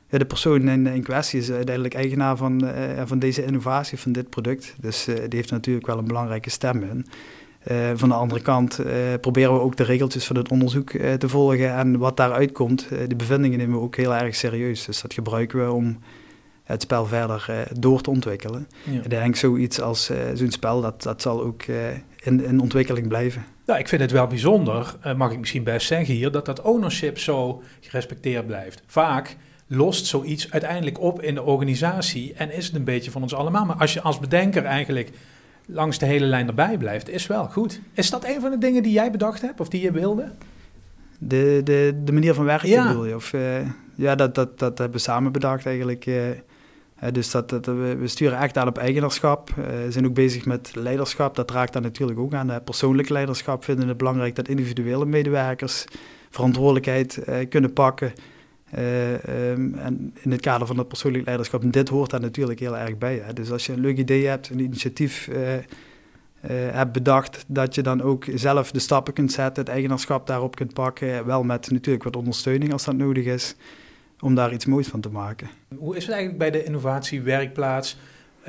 Ja, 0.08 0.18
de 0.18 0.24
persoon 0.24 0.68
in, 0.68 0.86
in 0.86 1.02
kwestie 1.02 1.40
is 1.40 1.50
uiteindelijk 1.50 1.94
eigenaar 1.94 2.36
van, 2.36 2.64
uh, 2.64 2.72
van 3.04 3.18
deze 3.18 3.44
innovatie, 3.44 3.98
van 3.98 4.12
dit 4.12 4.30
product. 4.30 4.74
Dus 4.80 5.08
uh, 5.08 5.14
die 5.14 5.38
heeft 5.38 5.50
natuurlijk 5.50 5.86
wel 5.86 5.98
een 5.98 6.06
belangrijke 6.06 6.50
stem 6.50 6.82
in. 6.82 7.06
Uh, 7.70 7.90
van 7.94 8.08
de 8.08 8.14
andere 8.14 8.40
kant 8.40 8.80
proberen 9.20 9.52
we 9.52 9.60
ook 9.60 9.76
de 9.76 9.84
regeltjes 9.84 10.26
van 10.26 10.36
het 10.36 10.50
onderzoek 10.50 10.90
te 10.90 11.28
volgen. 11.28 11.74
En 11.74 11.98
wat 11.98 12.16
daaruit 12.16 12.52
komt, 12.52 12.88
de 13.08 13.16
bevindingen 13.16 13.58
nemen 13.58 13.78
we 13.78 13.84
ook 13.84 13.96
heel 13.96 14.14
erg 14.14 14.34
serieus. 14.34 14.84
Dus 14.84 15.02
dat 15.02 15.14
gebruiken 15.14 15.66
we 15.66 15.72
om 15.72 15.98
het 16.62 16.82
spel 16.82 17.06
verder 17.06 17.46
uh, 17.50 17.56
door 17.78 18.00
te 18.00 18.10
ontwikkelen. 18.10 18.68
Ja. 18.82 19.00
Ik 19.02 19.10
denk 19.10 19.36
zoiets 19.36 19.80
als 19.80 20.10
uh, 20.10 20.16
zo'n 20.34 20.50
spel, 20.50 20.80
dat, 20.80 21.02
dat 21.02 21.22
zal 21.22 21.42
ook 21.42 21.62
uh, 21.66 21.76
in, 22.22 22.44
in 22.44 22.60
ontwikkeling 22.60 23.08
blijven. 23.08 23.44
Nou, 23.66 23.78
ik 23.78 23.88
vind 23.88 24.00
het 24.00 24.10
wel 24.10 24.26
bijzonder, 24.26 24.96
mag 25.16 25.32
ik 25.32 25.38
misschien 25.38 25.64
best 25.64 25.86
zeggen 25.86 26.14
hier, 26.14 26.30
dat 26.30 26.46
dat 26.46 26.60
ownership 26.60 27.18
zo 27.18 27.62
gerespecteerd 27.80 28.46
blijft. 28.46 28.82
Vaak 28.86 29.36
lost 29.66 30.06
zoiets 30.06 30.50
uiteindelijk 30.50 31.00
op 31.00 31.22
in 31.22 31.34
de 31.34 31.42
organisatie 31.42 32.34
en 32.34 32.54
is 32.54 32.66
het 32.66 32.74
een 32.74 32.84
beetje 32.84 33.10
van 33.10 33.22
ons 33.22 33.34
allemaal. 33.34 33.64
Maar 33.64 33.76
als 33.76 33.92
je 33.92 34.00
als 34.00 34.18
bedenker 34.18 34.64
eigenlijk 34.64 35.10
langs 35.66 35.98
de 35.98 36.06
hele 36.06 36.26
lijn 36.26 36.46
erbij 36.46 36.76
blijft, 36.76 37.08
is 37.08 37.26
wel 37.26 37.44
goed. 37.44 37.80
Is 37.92 38.10
dat 38.10 38.24
een 38.24 38.40
van 38.40 38.50
de 38.50 38.58
dingen 38.58 38.82
die 38.82 38.92
jij 38.92 39.10
bedacht 39.10 39.40
hebt 39.40 39.60
of 39.60 39.68
die 39.68 39.82
je 39.82 39.92
wilde? 39.92 40.30
De, 41.18 41.60
de, 41.64 42.00
de 42.04 42.12
manier 42.12 42.34
van 42.34 42.44
werken 42.44 42.68
ja. 42.68 42.86
bedoel 42.88 43.06
je? 43.06 43.14
Of, 43.14 43.32
ja, 43.94 44.14
dat, 44.14 44.34
dat, 44.34 44.58
dat 44.58 44.78
hebben 44.78 44.96
we 44.96 45.02
samen 45.02 45.32
bedacht 45.32 45.66
eigenlijk 45.66 46.06
dus 47.10 47.30
dat, 47.30 47.50
we, 47.50 47.96
sturen 48.04 48.38
echt 48.38 48.56
aan 48.56 48.68
op 48.68 48.78
eigenaarschap. 48.78 49.50
Uh, 49.50 49.64
we 49.64 49.92
zijn 49.92 50.06
ook 50.06 50.14
bezig 50.14 50.44
met 50.44 50.70
leiderschap. 50.74 51.34
Dat 51.34 51.50
raakt 51.50 51.72
dan 51.72 51.82
natuurlijk 51.82 52.18
ook 52.18 52.34
aan. 52.34 52.62
persoonlijk 52.64 53.08
leiderschap 53.08 53.64
vinden 53.64 53.88
het 53.88 53.96
belangrijk 53.96 54.34
dat 54.34 54.48
individuele 54.48 55.06
medewerkers 55.06 55.84
verantwoordelijkheid 56.30 57.22
uh, 57.28 57.36
kunnen 57.48 57.72
pakken. 57.72 58.12
Uh, 58.78 59.50
um, 59.50 59.74
en 59.74 60.14
in 60.20 60.30
het 60.30 60.40
kader 60.40 60.66
van 60.66 60.76
dat 60.76 60.88
persoonlijk 60.88 61.24
leiderschap, 61.24 61.72
dit 61.72 61.88
hoort 61.88 62.10
daar 62.10 62.20
natuurlijk 62.20 62.60
heel 62.60 62.76
erg 62.76 62.98
bij. 62.98 63.22
Hè. 63.24 63.32
Dus 63.32 63.50
als 63.50 63.66
je 63.66 63.72
een 63.72 63.80
leuk 63.80 63.98
idee 63.98 64.26
hebt, 64.26 64.48
een 64.48 64.60
initiatief 64.60 65.28
hebt 66.46 66.92
bedacht, 66.92 67.44
dat 67.46 67.74
je 67.74 67.82
dan 67.82 68.02
ook 68.02 68.24
zelf 68.34 68.70
de 68.70 68.78
stappen 68.78 69.12
kunt 69.12 69.32
zetten, 69.32 69.62
het 69.62 69.72
eigenaarschap 69.72 70.26
daarop 70.26 70.56
kunt 70.56 70.72
pakken. 70.72 71.26
Wel 71.26 71.42
met 71.42 71.70
natuurlijk 71.70 72.04
wat 72.04 72.16
ondersteuning 72.16 72.72
als 72.72 72.84
dat 72.84 72.96
nodig 72.96 73.24
is 73.24 73.56
om 74.22 74.34
daar 74.34 74.52
iets 74.52 74.66
moois 74.66 74.88
van 74.88 75.00
te 75.00 75.08
maken. 75.08 75.48
Hoe 75.76 75.96
is 75.96 76.02
het 76.02 76.12
eigenlijk 76.12 76.38
bij 76.38 76.50
de 76.50 76.64
innovatiewerkplaats? 76.64 77.96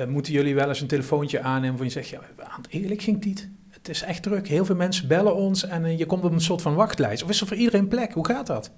Uh, 0.00 0.06
moeten 0.06 0.32
jullie 0.32 0.54
wel 0.54 0.68
eens 0.68 0.80
een 0.80 0.86
telefoontje 0.86 1.40
aannemen 1.40 1.76
van 1.76 1.86
je 1.86 1.92
zegt, 1.92 2.08
ja, 2.08 2.20
eerlijk 2.68 3.02
ging 3.02 3.16
het 3.16 3.24
niet. 3.24 3.48
Het 3.70 3.88
is 3.88 4.02
echt 4.02 4.22
druk. 4.22 4.48
Heel 4.48 4.64
veel 4.64 4.74
mensen 4.74 5.08
bellen 5.08 5.34
ons 5.34 5.66
en 5.66 5.84
uh, 5.84 5.98
je 5.98 6.06
komt 6.06 6.24
op 6.24 6.32
een 6.32 6.40
soort 6.40 6.62
van 6.62 6.74
wachtlijst. 6.74 7.22
Of 7.22 7.28
is 7.28 7.40
er 7.40 7.46
voor 7.46 7.56
iedereen 7.56 7.88
plek? 7.88 8.12
Hoe 8.12 8.26
gaat 8.26 8.46
dat? 8.46 8.70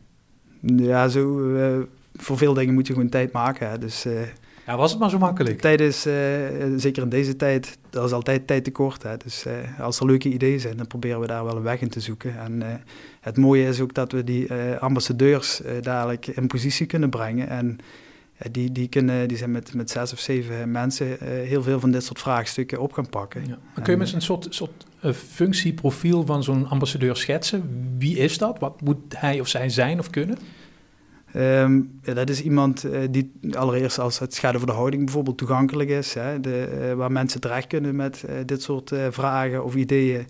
Ja, 0.60 1.08
zo, 1.08 1.48
uh, 1.48 1.78
voor 2.14 2.36
veel 2.36 2.54
dingen 2.54 2.74
moet 2.74 2.86
je 2.86 2.92
gewoon 2.92 3.08
tijd 3.08 3.32
maken. 3.32 3.70
Hè. 3.70 3.78
Dus 3.78 4.06
ja, 4.66 4.76
was 4.76 4.90
het 4.90 5.00
maar 5.00 5.10
zo 5.10 5.18
makkelijk? 5.18 5.60
Tijd 5.60 5.80
is, 5.80 6.06
uh, 6.06 6.14
zeker 6.76 7.02
in 7.02 7.08
deze 7.08 7.36
tijd, 7.36 7.78
er 7.90 8.04
is 8.04 8.12
altijd 8.12 8.46
tijd 8.46 8.64
tekort. 8.64 9.02
Hè. 9.02 9.16
Dus 9.16 9.46
uh, 9.46 9.80
als 9.80 10.00
er 10.00 10.06
leuke 10.06 10.28
ideeën 10.28 10.60
zijn, 10.60 10.76
dan 10.76 10.86
proberen 10.86 11.20
we 11.20 11.26
daar 11.26 11.44
wel 11.44 11.56
een 11.56 11.62
weg 11.62 11.80
in 11.80 11.88
te 11.88 12.00
zoeken. 12.00 12.38
En 12.38 12.52
uh, 12.52 12.66
het 13.20 13.36
mooie 13.36 13.66
is 13.66 13.80
ook 13.80 13.94
dat 13.94 14.12
we 14.12 14.24
die 14.24 14.52
ambassadeurs 14.80 15.60
dadelijk 15.80 16.26
in 16.26 16.46
positie 16.46 16.86
kunnen 16.86 17.10
brengen. 17.10 17.48
En 17.48 17.78
die, 18.50 18.72
die, 18.72 18.88
kunnen, 18.88 19.28
die 19.28 19.36
zijn 19.36 19.50
met, 19.50 19.74
met 19.74 19.90
zes 19.90 20.12
of 20.12 20.18
zeven 20.18 20.70
mensen 20.70 21.16
heel 21.24 21.62
veel 21.62 21.80
van 21.80 21.90
dit 21.90 22.04
soort 22.04 22.20
vraagstukken 22.20 22.80
op 22.80 22.92
gaan 22.92 23.08
pakken. 23.08 23.44
Ja. 23.46 23.82
kun 23.82 23.92
je 23.92 23.98
met 23.98 24.12
een 24.12 24.22
soort, 24.22 24.46
soort 24.50 24.86
functieprofiel 25.14 26.26
van 26.26 26.42
zo'n 26.42 26.68
ambassadeur 26.68 27.16
schetsen? 27.16 27.94
Wie 27.98 28.18
is 28.18 28.38
dat? 28.38 28.58
Wat 28.58 28.80
moet 28.80 28.98
hij 29.08 29.40
of 29.40 29.48
zij 29.48 29.68
zijn 29.68 29.98
of 29.98 30.10
kunnen? 30.10 30.38
Ehm, 31.36 31.82
dat 32.02 32.30
is 32.30 32.42
iemand 32.42 32.84
uh, 32.84 32.98
die 33.10 33.32
allereerst 33.50 33.98
als 33.98 34.18
het 34.18 34.38
gaat 34.38 34.54
over 34.54 34.66
de 34.66 34.72
houding 34.72 35.04
bijvoorbeeld 35.04 35.38
toegankelijk 35.38 35.88
is, 35.88 36.14
hè, 36.14 36.40
de, 36.40 36.86
uh, 36.88 36.92
waar 36.92 37.12
mensen 37.12 37.40
terecht 37.40 37.66
kunnen 37.66 37.96
met 37.96 38.24
uh, 38.28 38.34
dit 38.46 38.62
soort 38.62 38.92
vragen 39.10 39.64
of 39.64 39.74
ideeën. 39.74 40.26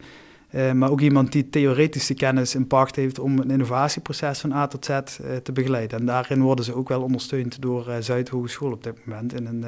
maar 0.74 0.90
ook 0.90 1.00
iemand 1.00 1.32
die 1.32 1.50
theoretische 1.50 2.14
kennis 2.14 2.54
in 2.54 2.66
pacht 2.66 2.96
heeft 2.96 3.18
om 3.18 3.38
een 3.38 3.50
innovatieproces 3.50 4.38
van 4.40 4.52
A 4.52 4.66
tot 4.66 4.84
Z 4.84 5.00
te 5.42 5.52
begeleiden. 5.52 5.98
En 5.98 6.06
daarin 6.06 6.42
worden 6.42 6.64
ze 6.64 6.74
ook 6.74 6.88
wel 6.88 7.02
ondersteund 7.02 7.62
door 7.62 7.86
Zuid 8.00 8.28
Hogeschool 8.28 8.72
op 8.72 8.84
dit 8.84 9.06
moment 9.06 9.34
in 9.34 9.46
een 9.46 9.64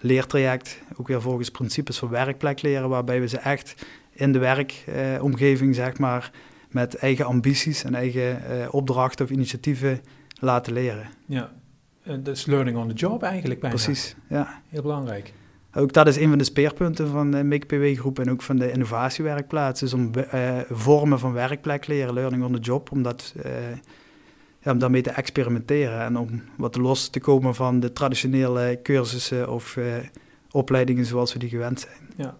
leertraject, 0.00 0.82
ook 0.96 1.08
weer 1.08 1.22
volgens 1.22 1.50
principes 1.50 1.98
van 1.98 2.08
werkplek 2.08 2.62
leren, 2.62 2.88
waarbij 2.88 3.20
we 3.20 3.28
ze 3.28 3.38
echt 3.38 3.86
in 4.10 4.32
de 4.32 4.38
werkomgeving, 4.38 5.74
zeg 5.74 5.98
maar, 5.98 6.30
met 6.70 6.94
eigen 6.94 7.24
ambities 7.24 7.84
en 7.84 7.94
eigen 7.94 8.42
opdrachten 8.72 9.24
of 9.24 9.30
initiatieven 9.30 10.00
laten 10.40 10.72
leren. 10.72 11.08
Ja, 11.26 11.50
dat 12.04 12.28
is 12.28 12.46
learning 12.46 12.76
on 12.76 12.88
the 12.88 12.94
job 12.94 13.22
eigenlijk 13.22 13.60
bijna. 13.60 13.76
Precies, 13.76 14.16
ja. 14.28 14.62
Heel 14.68 14.82
belangrijk. 14.82 15.32
Ook 15.74 15.92
dat 15.92 16.06
is 16.06 16.16
een 16.16 16.28
van 16.28 16.38
de 16.38 16.44
speerpunten 16.44 17.08
van 17.08 17.30
de 17.30 17.94
groep 17.94 18.18
en 18.18 18.30
ook 18.30 18.42
van 18.42 18.56
de 18.56 18.72
innovatiewerkplaats. 18.72 19.80
Dus 19.80 19.92
om 19.92 20.10
uh, 20.34 20.58
vormen 20.70 21.18
van 21.18 21.32
werkplek 21.32 21.86
leren, 21.86 22.14
learning 22.14 22.44
on 22.44 22.52
the 22.52 22.58
job, 22.58 22.90
om, 22.90 23.02
dat, 23.02 23.34
uh, 23.36 23.52
ja, 24.60 24.72
om 24.72 24.78
daarmee 24.78 25.02
te 25.02 25.10
experimenteren 25.10 26.00
en 26.00 26.16
om 26.16 26.42
wat 26.56 26.76
los 26.76 27.08
te 27.08 27.20
komen 27.20 27.54
van 27.54 27.80
de 27.80 27.92
traditionele 27.92 28.80
cursussen 28.82 29.52
of 29.52 29.76
uh, 29.76 29.94
opleidingen 30.50 31.04
zoals 31.04 31.32
we 31.32 31.38
die 31.38 31.48
gewend 31.48 31.80
zijn. 31.80 32.10
Ja. 32.16 32.36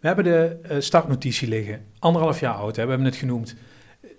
We 0.00 0.06
hebben 0.06 0.24
de 0.24 0.76
startnotitie 0.80 1.48
liggen, 1.48 1.84
anderhalf 1.98 2.40
jaar 2.40 2.54
oud, 2.54 2.76
hè? 2.76 2.82
we 2.82 2.88
hebben 2.88 3.06
het 3.06 3.16
genoemd 3.16 3.56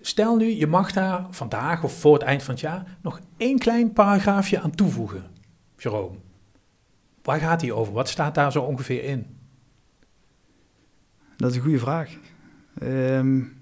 stel 0.01 0.35
nu, 0.35 0.45
je 0.45 0.67
mag 0.67 0.91
daar 0.91 1.25
vandaag 1.29 1.83
of 1.83 1.99
voor 1.99 2.13
het 2.13 2.23
eind 2.23 2.43
van 2.43 2.53
het 2.53 2.63
jaar 2.63 2.97
nog 3.01 3.19
één 3.37 3.59
klein 3.59 3.93
paragraafje 3.93 4.59
aan 4.59 4.75
toevoegen, 4.75 5.23
Jerome. 5.77 6.17
Waar 7.23 7.39
gaat 7.39 7.59
die 7.59 7.73
over? 7.73 7.93
Wat 7.93 8.09
staat 8.09 8.35
daar 8.35 8.51
zo 8.51 8.61
ongeveer 8.61 9.03
in? 9.03 9.37
Dat 11.37 11.49
is 11.49 11.55
een 11.55 11.61
goede 11.61 11.79
vraag. 11.79 12.17
Um, 12.83 13.57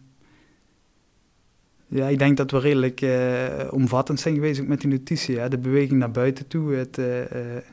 ja, 1.87 2.07
ik 2.07 2.19
denk 2.19 2.37
dat 2.37 2.51
we 2.51 2.59
redelijk 2.59 3.01
uh, 3.01 3.73
omvattend 3.73 4.19
zijn 4.19 4.33
geweest 4.33 4.63
met 4.63 4.81
die 4.81 4.89
notitie. 4.89 5.39
Hè? 5.39 5.49
De 5.49 5.57
beweging 5.57 5.99
naar 5.99 6.11
buiten 6.11 6.47
toe, 6.47 6.73
het, 6.73 6.97
uh, 6.97 7.55
eh, 7.57 7.63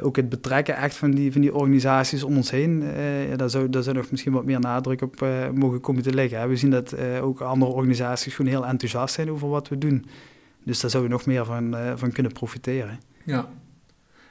ook 0.00 0.16
het 0.16 0.28
betrekken 0.28 0.76
echt 0.76 0.96
van 0.96 1.10
die, 1.10 1.32
van 1.32 1.40
die 1.40 1.54
organisaties 1.54 2.22
om 2.22 2.36
ons 2.36 2.50
heen, 2.50 2.82
uh, 2.82 3.36
daar, 3.36 3.50
zou, 3.50 3.70
daar 3.70 3.82
zou 3.82 3.96
nog 3.96 4.10
misschien 4.10 4.32
wat 4.32 4.44
meer 4.44 4.60
nadruk 4.60 5.02
op 5.02 5.20
uh, 5.22 5.50
mogen 5.50 5.80
komen 5.80 6.02
te 6.02 6.14
liggen. 6.14 6.48
We 6.48 6.56
zien 6.56 6.70
dat 6.70 6.98
ook 7.20 7.40
andere 7.40 7.72
organisaties 7.72 8.34
gewoon 8.34 8.50
heel 8.50 8.66
enthousiast 8.66 9.14
zijn 9.14 9.30
over 9.30 9.48
wat 9.48 9.68
we 9.68 9.78
doen. 9.78 10.06
Dus 10.64 10.80
daar 10.80 10.90
zouden 10.90 11.12
we 11.12 11.16
nog 11.16 11.26
meer 11.26 11.44
van, 11.44 11.76
van 11.98 12.12
kunnen 12.12 12.32
profiteren. 12.32 12.98
Ja, 13.24 13.48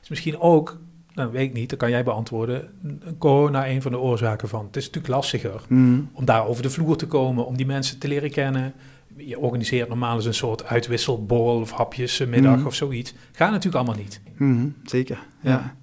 is 0.04 0.10
misschien 0.10 0.40
ook, 0.40 0.80
nou 1.14 1.32
weet 1.32 1.48
ik 1.48 1.54
niet, 1.54 1.70
dat 1.70 1.80
kan 1.80 1.90
jij 1.90 2.04
beantwoorden, 2.04 2.70
corona 3.18 3.68
een 3.68 3.82
van 3.82 3.92
de 3.92 4.00
oorzaken 4.00 4.50
van. 4.50 4.66
Het 4.66 4.76
is 4.76 4.86
natuurlijk 4.86 5.14
lastiger 5.14 5.62
mhm. 5.68 6.02
om 6.14 6.26
daar 6.26 6.48
over 6.48 6.64
de 6.64 6.70
vloer 6.70 6.98
te 6.98 7.08
komen, 7.08 7.46
om 7.46 7.58
die 7.58 7.66
mensen 7.66 8.00
te 8.00 8.08
leren 8.08 8.32
kennen, 8.32 8.74
je 9.18 9.40
organiseert 9.40 9.88
normaal 9.88 10.16
eens 10.16 10.26
een 10.26 10.34
soort 10.34 10.66
uitwisselborrel 10.66 11.60
of 11.60 11.72
hapjesmiddag 11.72 12.58
mm. 12.58 12.66
of 12.66 12.76
zoiets. 12.76 13.14
Gaat 13.32 13.52
natuurlijk 13.52 13.76
allemaal 13.76 14.04
niet. 14.04 14.22
Mm, 14.38 14.76
zeker, 14.84 15.20
ja. 15.42 15.52
ja. 15.52 15.76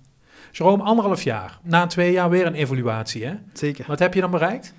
Jerome, 0.53 0.83
anderhalf 0.83 1.23
jaar. 1.23 1.59
Na 1.63 1.87
twee 1.87 2.13
jaar 2.13 2.31
weer 2.31 2.47
een 2.47 2.55
evaluatie, 2.55 3.25
hè? 3.25 3.35
Zeker. 3.53 3.85
Wat 3.89 3.99
heb 3.99 4.15
je 4.15 4.21
dan 4.21 4.31
bereikt? 4.31 4.75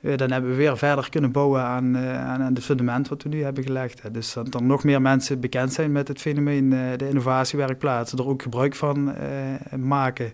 Ja, 0.00 0.16
dan 0.16 0.30
hebben 0.30 0.50
we 0.50 0.56
weer 0.56 0.78
verder 0.78 1.10
kunnen 1.10 1.32
bouwen 1.32 1.62
aan, 1.62 1.96
uh, 1.96 2.24
aan, 2.24 2.40
het 2.40 2.64
fundament 2.64 3.08
wat 3.08 3.22
we 3.22 3.28
nu 3.28 3.42
hebben 3.42 3.64
gelegd. 3.64 4.02
Hè. 4.02 4.10
Dus 4.10 4.32
dat 4.32 4.54
er 4.54 4.62
nog 4.62 4.84
meer 4.84 5.02
mensen 5.02 5.40
bekend 5.40 5.72
zijn 5.72 5.92
met 5.92 6.08
het 6.08 6.20
fenomeen 6.20 6.72
uh, 6.72 6.80
de 6.96 7.08
innovatiewerkplaats. 7.08 8.12
Er 8.12 8.26
ook 8.26 8.42
gebruik 8.42 8.74
van 8.74 9.08
uh, 9.08 9.78
maken. 9.78 10.32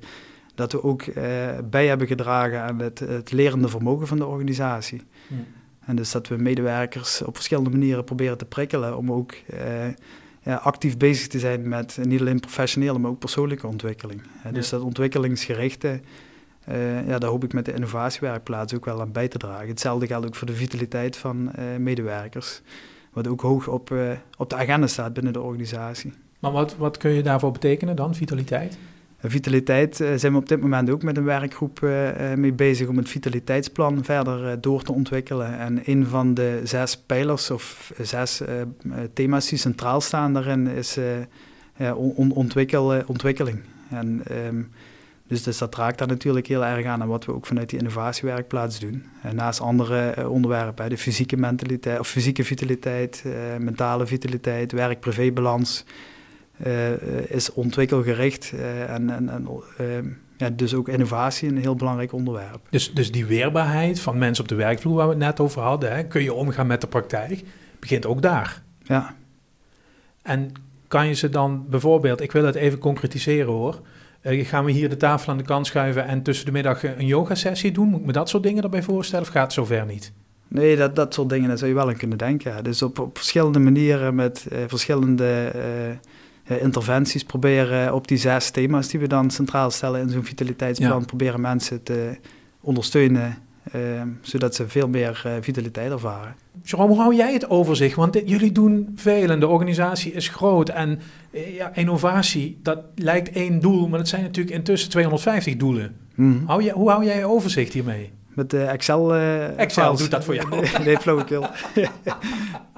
Dat 0.54 0.72
we 0.72 0.82
ook 0.82 1.04
bij 1.70 1.86
hebben 1.86 2.06
gedragen 2.06 2.62
aan 2.62 2.78
het, 2.78 2.98
het 2.98 3.32
lerende 3.32 3.68
vermogen 3.68 4.06
van 4.06 4.18
de 4.18 4.26
organisatie. 4.26 5.02
Mm. 5.28 5.46
En 5.90 5.96
dus 5.96 6.10
dat 6.10 6.28
we 6.28 6.36
medewerkers 6.36 7.22
op 7.22 7.34
verschillende 7.34 7.70
manieren 7.70 8.04
proberen 8.04 8.38
te 8.38 8.44
prikkelen 8.44 8.96
om 8.96 9.12
ook 9.12 9.34
uh, 9.54 9.58
ja, 10.42 10.54
actief 10.54 10.96
bezig 10.96 11.26
te 11.26 11.38
zijn 11.38 11.68
met 11.68 11.98
niet 12.02 12.20
alleen 12.20 12.40
professionele, 12.40 12.98
maar 12.98 13.10
ook 13.10 13.18
persoonlijke 13.18 13.66
ontwikkeling. 13.66 14.22
Dus 14.52 14.68
dat 14.68 14.82
ontwikkelingsgerichte, 14.82 16.00
uh, 16.68 17.06
ja, 17.08 17.18
daar 17.18 17.30
hoop 17.30 17.44
ik 17.44 17.52
met 17.52 17.64
de 17.64 17.72
innovatiewerkplaats 17.72 18.74
ook 18.74 18.84
wel 18.84 19.00
aan 19.00 19.12
bij 19.12 19.28
te 19.28 19.38
dragen. 19.38 19.68
Hetzelfde 19.68 20.06
geldt 20.06 20.26
ook 20.26 20.34
voor 20.34 20.46
de 20.46 20.54
vitaliteit 20.54 21.16
van 21.16 21.50
uh, 21.58 21.64
medewerkers, 21.78 22.60
wat 23.12 23.28
ook 23.28 23.40
hoog 23.40 23.68
op, 23.68 23.94
op 24.36 24.50
de 24.50 24.56
agenda 24.56 24.86
staat 24.86 25.12
binnen 25.12 25.32
de 25.32 25.40
organisatie. 25.40 26.12
Maar 26.38 26.52
wat, 26.52 26.76
wat 26.76 26.96
kun 26.96 27.10
je 27.10 27.22
daarvoor 27.22 27.52
betekenen 27.52 27.96
dan, 27.96 28.14
vitaliteit? 28.14 28.78
Vitaliteit 29.22 30.00
uh, 30.00 30.08
zijn 30.16 30.32
we 30.32 30.38
op 30.38 30.48
dit 30.48 30.60
moment 30.60 30.90
ook 30.90 31.02
met 31.02 31.16
een 31.16 31.24
werkgroep 31.24 31.80
uh, 31.80 32.08
mee 32.34 32.52
bezig 32.52 32.88
om 32.88 32.96
het 32.96 33.08
vitaliteitsplan 33.08 34.04
verder 34.04 34.60
door 34.60 34.82
te 34.82 34.92
ontwikkelen. 34.92 35.58
En 35.58 35.80
een 35.84 36.06
van 36.06 36.34
de 36.34 36.60
zes 36.64 36.96
pijlers 36.96 37.50
of 37.50 37.92
zes 38.02 38.42
thema's 39.14 39.48
die 39.48 39.58
centraal 39.58 40.00
staan 40.00 40.34
daarin 40.34 40.66
is 40.66 40.98
on 41.94 42.32
ontwikkel, 42.32 43.02
ontwikkeling. 43.06 43.60
En, 43.90 44.22
um, 44.46 44.70
dus, 45.26 45.42
dus 45.42 45.58
dat 45.58 45.74
raakt 45.74 45.98
daar 45.98 46.08
natuurlijk 46.08 46.46
heel 46.46 46.64
erg 46.64 46.86
aan 46.86 47.02
aan 47.02 47.08
wat 47.08 47.24
we 47.24 47.34
ook 47.34 47.46
vanuit 47.46 47.70
die 47.70 47.78
innovatiewerkplaats 47.78 48.80
doen. 48.80 49.04
En 49.22 49.34
naast 49.34 49.60
andere 49.60 50.28
onderwerpen, 50.28 50.88
de 50.88 50.98
fysieke 50.98 51.36
mentaliteit 51.36 51.98
of 51.98 52.08
fysieke 52.08 52.44
vitaliteit, 52.44 53.24
mentale 53.58 54.06
vitaliteit, 54.06 54.72
werk-privé-balans. 54.72 55.84
Uh, 55.86 55.92
is 57.28 57.52
ontwikkelgericht 57.52 58.52
uh, 58.54 58.90
en, 58.90 59.10
en, 59.10 59.28
en 59.28 59.48
uh, 59.80 59.86
ja, 60.36 60.50
dus 60.50 60.74
ook 60.74 60.88
innovatie 60.88 61.48
een 61.48 61.58
heel 61.58 61.76
belangrijk 61.76 62.12
onderwerp. 62.12 62.60
Dus, 62.70 62.94
dus 62.94 63.12
die 63.12 63.26
weerbaarheid 63.26 64.00
van 64.00 64.18
mensen 64.18 64.44
op 64.44 64.48
de 64.48 64.54
werkvloer 64.54 64.94
waar 64.94 65.06
we 65.06 65.14
het 65.14 65.22
net 65.22 65.40
over 65.40 65.62
hadden, 65.62 65.94
hè, 65.94 66.04
kun 66.04 66.22
je 66.22 66.32
omgaan 66.32 66.66
met 66.66 66.80
de 66.80 66.86
praktijk, 66.86 67.44
begint 67.78 68.06
ook 68.06 68.22
daar. 68.22 68.62
Ja. 68.82 69.14
En 70.22 70.52
kan 70.88 71.06
je 71.06 71.14
ze 71.14 71.28
dan 71.28 71.66
bijvoorbeeld, 71.68 72.20
ik 72.20 72.32
wil 72.32 72.44
het 72.44 72.54
even 72.54 72.78
concretiseren 72.78 73.52
hoor, 73.52 73.80
gaan 74.22 74.64
we 74.64 74.70
hier 74.70 74.88
de 74.88 74.96
tafel 74.96 75.32
aan 75.32 75.38
de 75.38 75.44
kant 75.44 75.66
schuiven 75.66 76.06
en 76.06 76.22
tussen 76.22 76.46
de 76.46 76.52
middag 76.52 76.84
een 76.84 77.06
yoga-sessie 77.06 77.72
doen? 77.72 77.88
Moet 77.88 78.00
ik 78.00 78.06
me 78.06 78.12
dat 78.12 78.28
soort 78.28 78.42
dingen 78.42 78.62
erbij 78.62 78.82
voorstellen 78.82 79.24
of 79.24 79.32
gaat 79.32 79.42
het 79.42 79.52
zover 79.52 79.86
niet? 79.86 80.12
Nee, 80.48 80.76
dat, 80.76 80.96
dat 80.96 81.14
soort 81.14 81.28
dingen 81.28 81.48
daar 81.48 81.58
zou 81.58 81.70
je 81.70 81.76
wel 81.76 81.88
aan 81.88 81.96
kunnen 81.96 82.18
denken. 82.18 82.64
Dus 82.64 82.82
op, 82.82 82.98
op 82.98 83.16
verschillende 83.16 83.58
manieren 83.58 84.14
met 84.14 84.46
verschillende 84.66 85.52
uh, 85.54 85.62
interventies 86.58 87.24
proberen 87.24 87.94
op 87.94 88.08
die 88.08 88.18
zes 88.18 88.50
thema's 88.50 88.88
die 88.88 89.00
we 89.00 89.06
dan 89.06 89.30
centraal 89.30 89.70
stellen 89.70 90.00
in 90.00 90.08
zo'n 90.08 90.24
vitaliteitsplan, 90.24 91.04
proberen 91.04 91.40
mensen 91.40 91.82
te 91.82 92.18
ondersteunen, 92.60 93.38
uh, 93.74 94.02
zodat 94.20 94.54
ze 94.54 94.68
veel 94.68 94.88
meer 94.88 95.22
uh, 95.26 95.32
vitaliteit 95.40 95.90
ervaren. 95.90 96.34
Jerome, 96.62 96.88
hoe 96.88 96.98
hou 97.00 97.14
jij 97.14 97.32
het 97.32 97.50
overzicht? 97.50 97.96
Want 97.96 98.12
dit, 98.12 98.28
jullie 98.28 98.52
doen 98.52 98.92
veel 98.96 99.30
en 99.30 99.40
de 99.40 99.46
organisatie 99.46 100.12
is 100.12 100.28
groot 100.28 100.68
en 100.68 101.00
ja, 101.30 101.74
innovatie, 101.74 102.58
dat 102.62 102.78
lijkt 102.94 103.30
één 103.30 103.60
doel, 103.60 103.88
maar 103.88 103.98
dat 103.98 104.08
zijn 104.08 104.22
natuurlijk 104.22 104.56
intussen 104.56 104.90
250 104.90 105.56
doelen. 105.56 105.96
Mm. 106.14 106.42
Hou 106.46 106.62
je, 106.62 106.70
hoe 106.70 106.90
hou 106.90 107.04
jij 107.04 107.24
overzicht 107.24 107.72
hiermee? 107.72 108.10
Met 108.28 108.50
de 108.50 108.62
Excel. 108.62 109.14
Excel 109.16 109.96
doet 109.96 110.10
dat 110.10 110.24
voor 110.24 110.34
jou. 110.34 110.50
nee, 110.50 110.70
nee 110.84 110.98
flauwekul. 110.98 111.46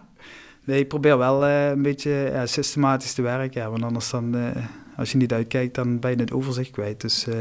Nee, 0.65 0.81
ik 0.81 0.89
probeer 0.89 1.19
wel 1.19 1.45
uh, 1.45 1.69
een 1.69 1.83
beetje 1.83 2.11
ja, 2.11 2.47
systematisch 2.47 3.13
te 3.13 3.23
werken. 3.23 3.61
Ja, 3.61 3.71
want 3.71 3.83
anders 3.83 4.11
dan, 4.11 4.37
uh, 4.37 4.51
als 4.97 5.13
je 5.13 5.19
niet 5.19 5.33
uitkijkt, 5.33 5.75
dan 5.75 5.99
ben 5.99 6.11
je 6.11 6.17
het 6.17 6.33
overzicht 6.33 6.71
kwijt. 6.71 7.01
Dus, 7.01 7.29
uh, 7.29 7.35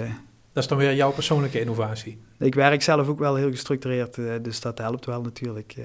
dat 0.53 0.63
is 0.63 0.67
dan 0.67 0.77
weer 0.77 0.95
jouw 0.95 1.11
persoonlijke 1.11 1.59
innovatie? 1.59 2.17
Ik 2.39 2.55
werk 2.55 2.81
zelf 2.81 3.07
ook 3.07 3.19
wel 3.19 3.35
heel 3.35 3.51
gestructureerd, 3.51 4.15
dus 4.41 4.61
dat 4.61 4.77
helpt 4.77 5.05
wel 5.05 5.21
natuurlijk. 5.21 5.75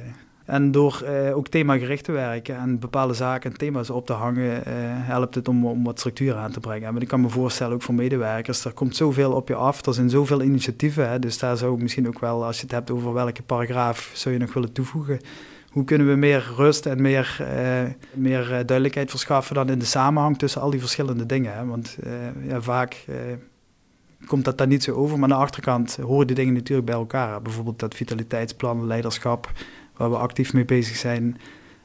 En 0.44 0.70
door 0.70 1.04
ook 1.34 1.48
themagericht 1.48 2.04
te 2.04 2.12
werken 2.12 2.56
en 2.56 2.78
bepaalde 2.78 3.14
zaken 3.14 3.50
en 3.50 3.56
thema's 3.56 3.90
op 3.90 4.06
te 4.06 4.12
hangen, 4.12 4.62
helpt 5.04 5.34
het 5.34 5.48
om, 5.48 5.66
om 5.66 5.84
wat 5.84 5.98
structuur 5.98 6.34
aan 6.34 6.52
te 6.52 6.60
brengen. 6.60 6.92
Maar 6.92 7.02
ik 7.02 7.08
kan 7.08 7.20
me 7.20 7.28
voorstellen, 7.28 7.74
ook 7.74 7.82
voor 7.82 7.94
medewerkers, 7.94 8.64
er 8.64 8.72
komt 8.72 8.96
zoveel 8.96 9.32
op 9.32 9.48
je 9.48 9.54
af, 9.54 9.86
er 9.86 9.94
zijn 9.94 10.10
zoveel 10.10 10.42
initiatieven. 10.42 11.10
Hè, 11.10 11.18
dus 11.18 11.38
daar 11.38 11.56
zou 11.56 11.74
ik 11.74 11.82
misschien 11.82 12.08
ook 12.08 12.18
wel, 12.18 12.44
als 12.44 12.56
je 12.56 12.62
het 12.62 12.72
hebt 12.72 12.90
over 12.90 13.12
welke 13.12 13.42
paragraaf 13.42 14.10
zou 14.14 14.34
je 14.34 14.40
nog 14.40 14.52
willen 14.52 14.72
toevoegen 14.72 15.20
hoe 15.76 15.84
kunnen 15.84 16.06
we 16.06 16.14
meer 16.14 16.52
rust 16.56 16.86
en 16.86 17.02
meer, 17.02 17.38
uh, 17.40 17.90
meer 18.12 18.42
uh, 18.42 18.48
duidelijkheid 18.48 19.10
verschaffen 19.10 19.54
dan 19.54 19.68
in 19.68 19.78
de 19.78 19.84
samenhang 19.84 20.38
tussen 20.38 20.60
al 20.60 20.70
die 20.70 20.80
verschillende 20.80 21.26
dingen. 21.26 21.54
Hè? 21.54 21.66
Want 21.66 21.96
uh, 22.04 22.48
ja, 22.48 22.60
vaak 22.60 23.04
komt 24.26 24.44
dat 24.44 24.58
daar 24.58 24.66
niet 24.66 24.82
zo 24.82 24.92
over, 24.92 25.18
maar 25.18 25.30
aan 25.30 25.36
de 25.36 25.44
achterkant 25.44 25.96
horen 25.96 26.26
die 26.26 26.36
dingen 26.36 26.54
natuurlijk 26.54 26.86
bij 26.86 26.96
elkaar. 26.96 27.42
Bijvoorbeeld 27.42 27.78
dat 27.78 27.94
vitaliteitsplan, 27.94 28.86
leiderschap, 28.86 29.52
waar 29.96 30.10
we 30.10 30.16
actief 30.16 30.52
mee 30.52 30.64
bezig 30.64 30.96
zijn. 30.96 31.38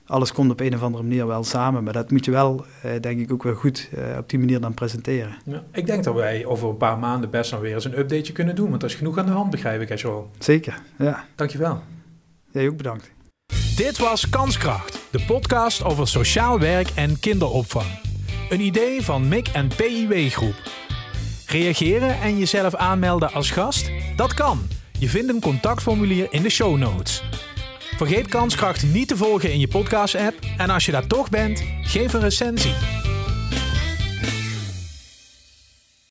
Alles 0.05 0.31
komt 0.31 0.51
op 0.51 0.59
een 0.59 0.75
of 0.75 0.81
andere 0.81 1.03
manier 1.03 1.27
wel 1.27 1.43
samen, 1.43 1.83
maar 1.83 1.93
dat 1.93 2.11
moet 2.11 2.25
je 2.25 2.31
wel, 2.31 2.65
denk 3.01 3.19
ik, 3.19 3.31
ook 3.31 3.43
wel 3.43 3.53
goed 3.53 3.89
op 4.17 4.29
die 4.29 4.39
manier 4.39 4.59
dan 4.59 4.73
presenteren. 4.73 5.37
Ja, 5.45 5.63
ik 5.71 5.85
denk 5.85 6.03
dat 6.03 6.15
wij 6.15 6.45
over 6.45 6.69
een 6.69 6.77
paar 6.77 6.97
maanden 6.97 7.29
best 7.29 7.51
nog 7.51 7.61
weer 7.61 7.73
eens 7.73 7.85
een 7.85 7.99
updateje 7.99 8.33
kunnen 8.33 8.55
doen, 8.55 8.69
want 8.69 8.83
er 8.83 8.89
is 8.89 8.95
genoeg 8.95 9.17
aan 9.17 9.25
de 9.25 9.31
hand, 9.31 9.49
begrijp 9.49 9.81
ik, 9.89 9.99
zo. 9.99 10.29
Zeker, 10.39 10.81
ja. 10.97 11.25
Dankjewel. 11.35 11.81
Jij 12.51 12.67
ook 12.67 12.77
bedankt. 12.77 13.11
Dit 13.75 13.97
was 13.97 14.29
Kanskracht, 14.29 14.99
de 15.11 15.23
podcast 15.27 15.83
over 15.83 16.07
sociaal 16.07 16.59
werk 16.59 16.89
en 16.95 17.19
kinderopvang. 17.19 17.99
Een 18.49 18.61
idee 18.61 19.01
van 19.01 19.27
MIC 19.27 19.47
en 19.47 19.67
PIW 19.75 20.29
Groep. 20.29 20.55
Reageren 21.47 22.21
en 22.21 22.37
jezelf 22.37 22.75
aanmelden 22.75 23.33
als 23.33 23.51
gast? 23.51 23.91
Dat 24.15 24.33
kan. 24.33 24.67
Je 24.99 25.09
vindt 25.09 25.29
een 25.29 25.41
contactformulier 25.41 26.27
in 26.29 26.41
de 26.41 26.49
show 26.49 26.77
notes. 26.77 27.23
Vergeet 27.97 28.27
Kanskracht 28.27 28.83
niet 28.83 29.07
te 29.07 29.17
volgen 29.17 29.51
in 29.51 29.59
je 29.59 29.67
podcast-app 29.67 30.35
en 30.57 30.69
als 30.69 30.85
je 30.85 30.91
daar 30.91 31.07
toch 31.07 31.29
bent, 31.29 31.63
geef 31.81 32.13
een 32.13 32.21
recensie. 32.21 33.00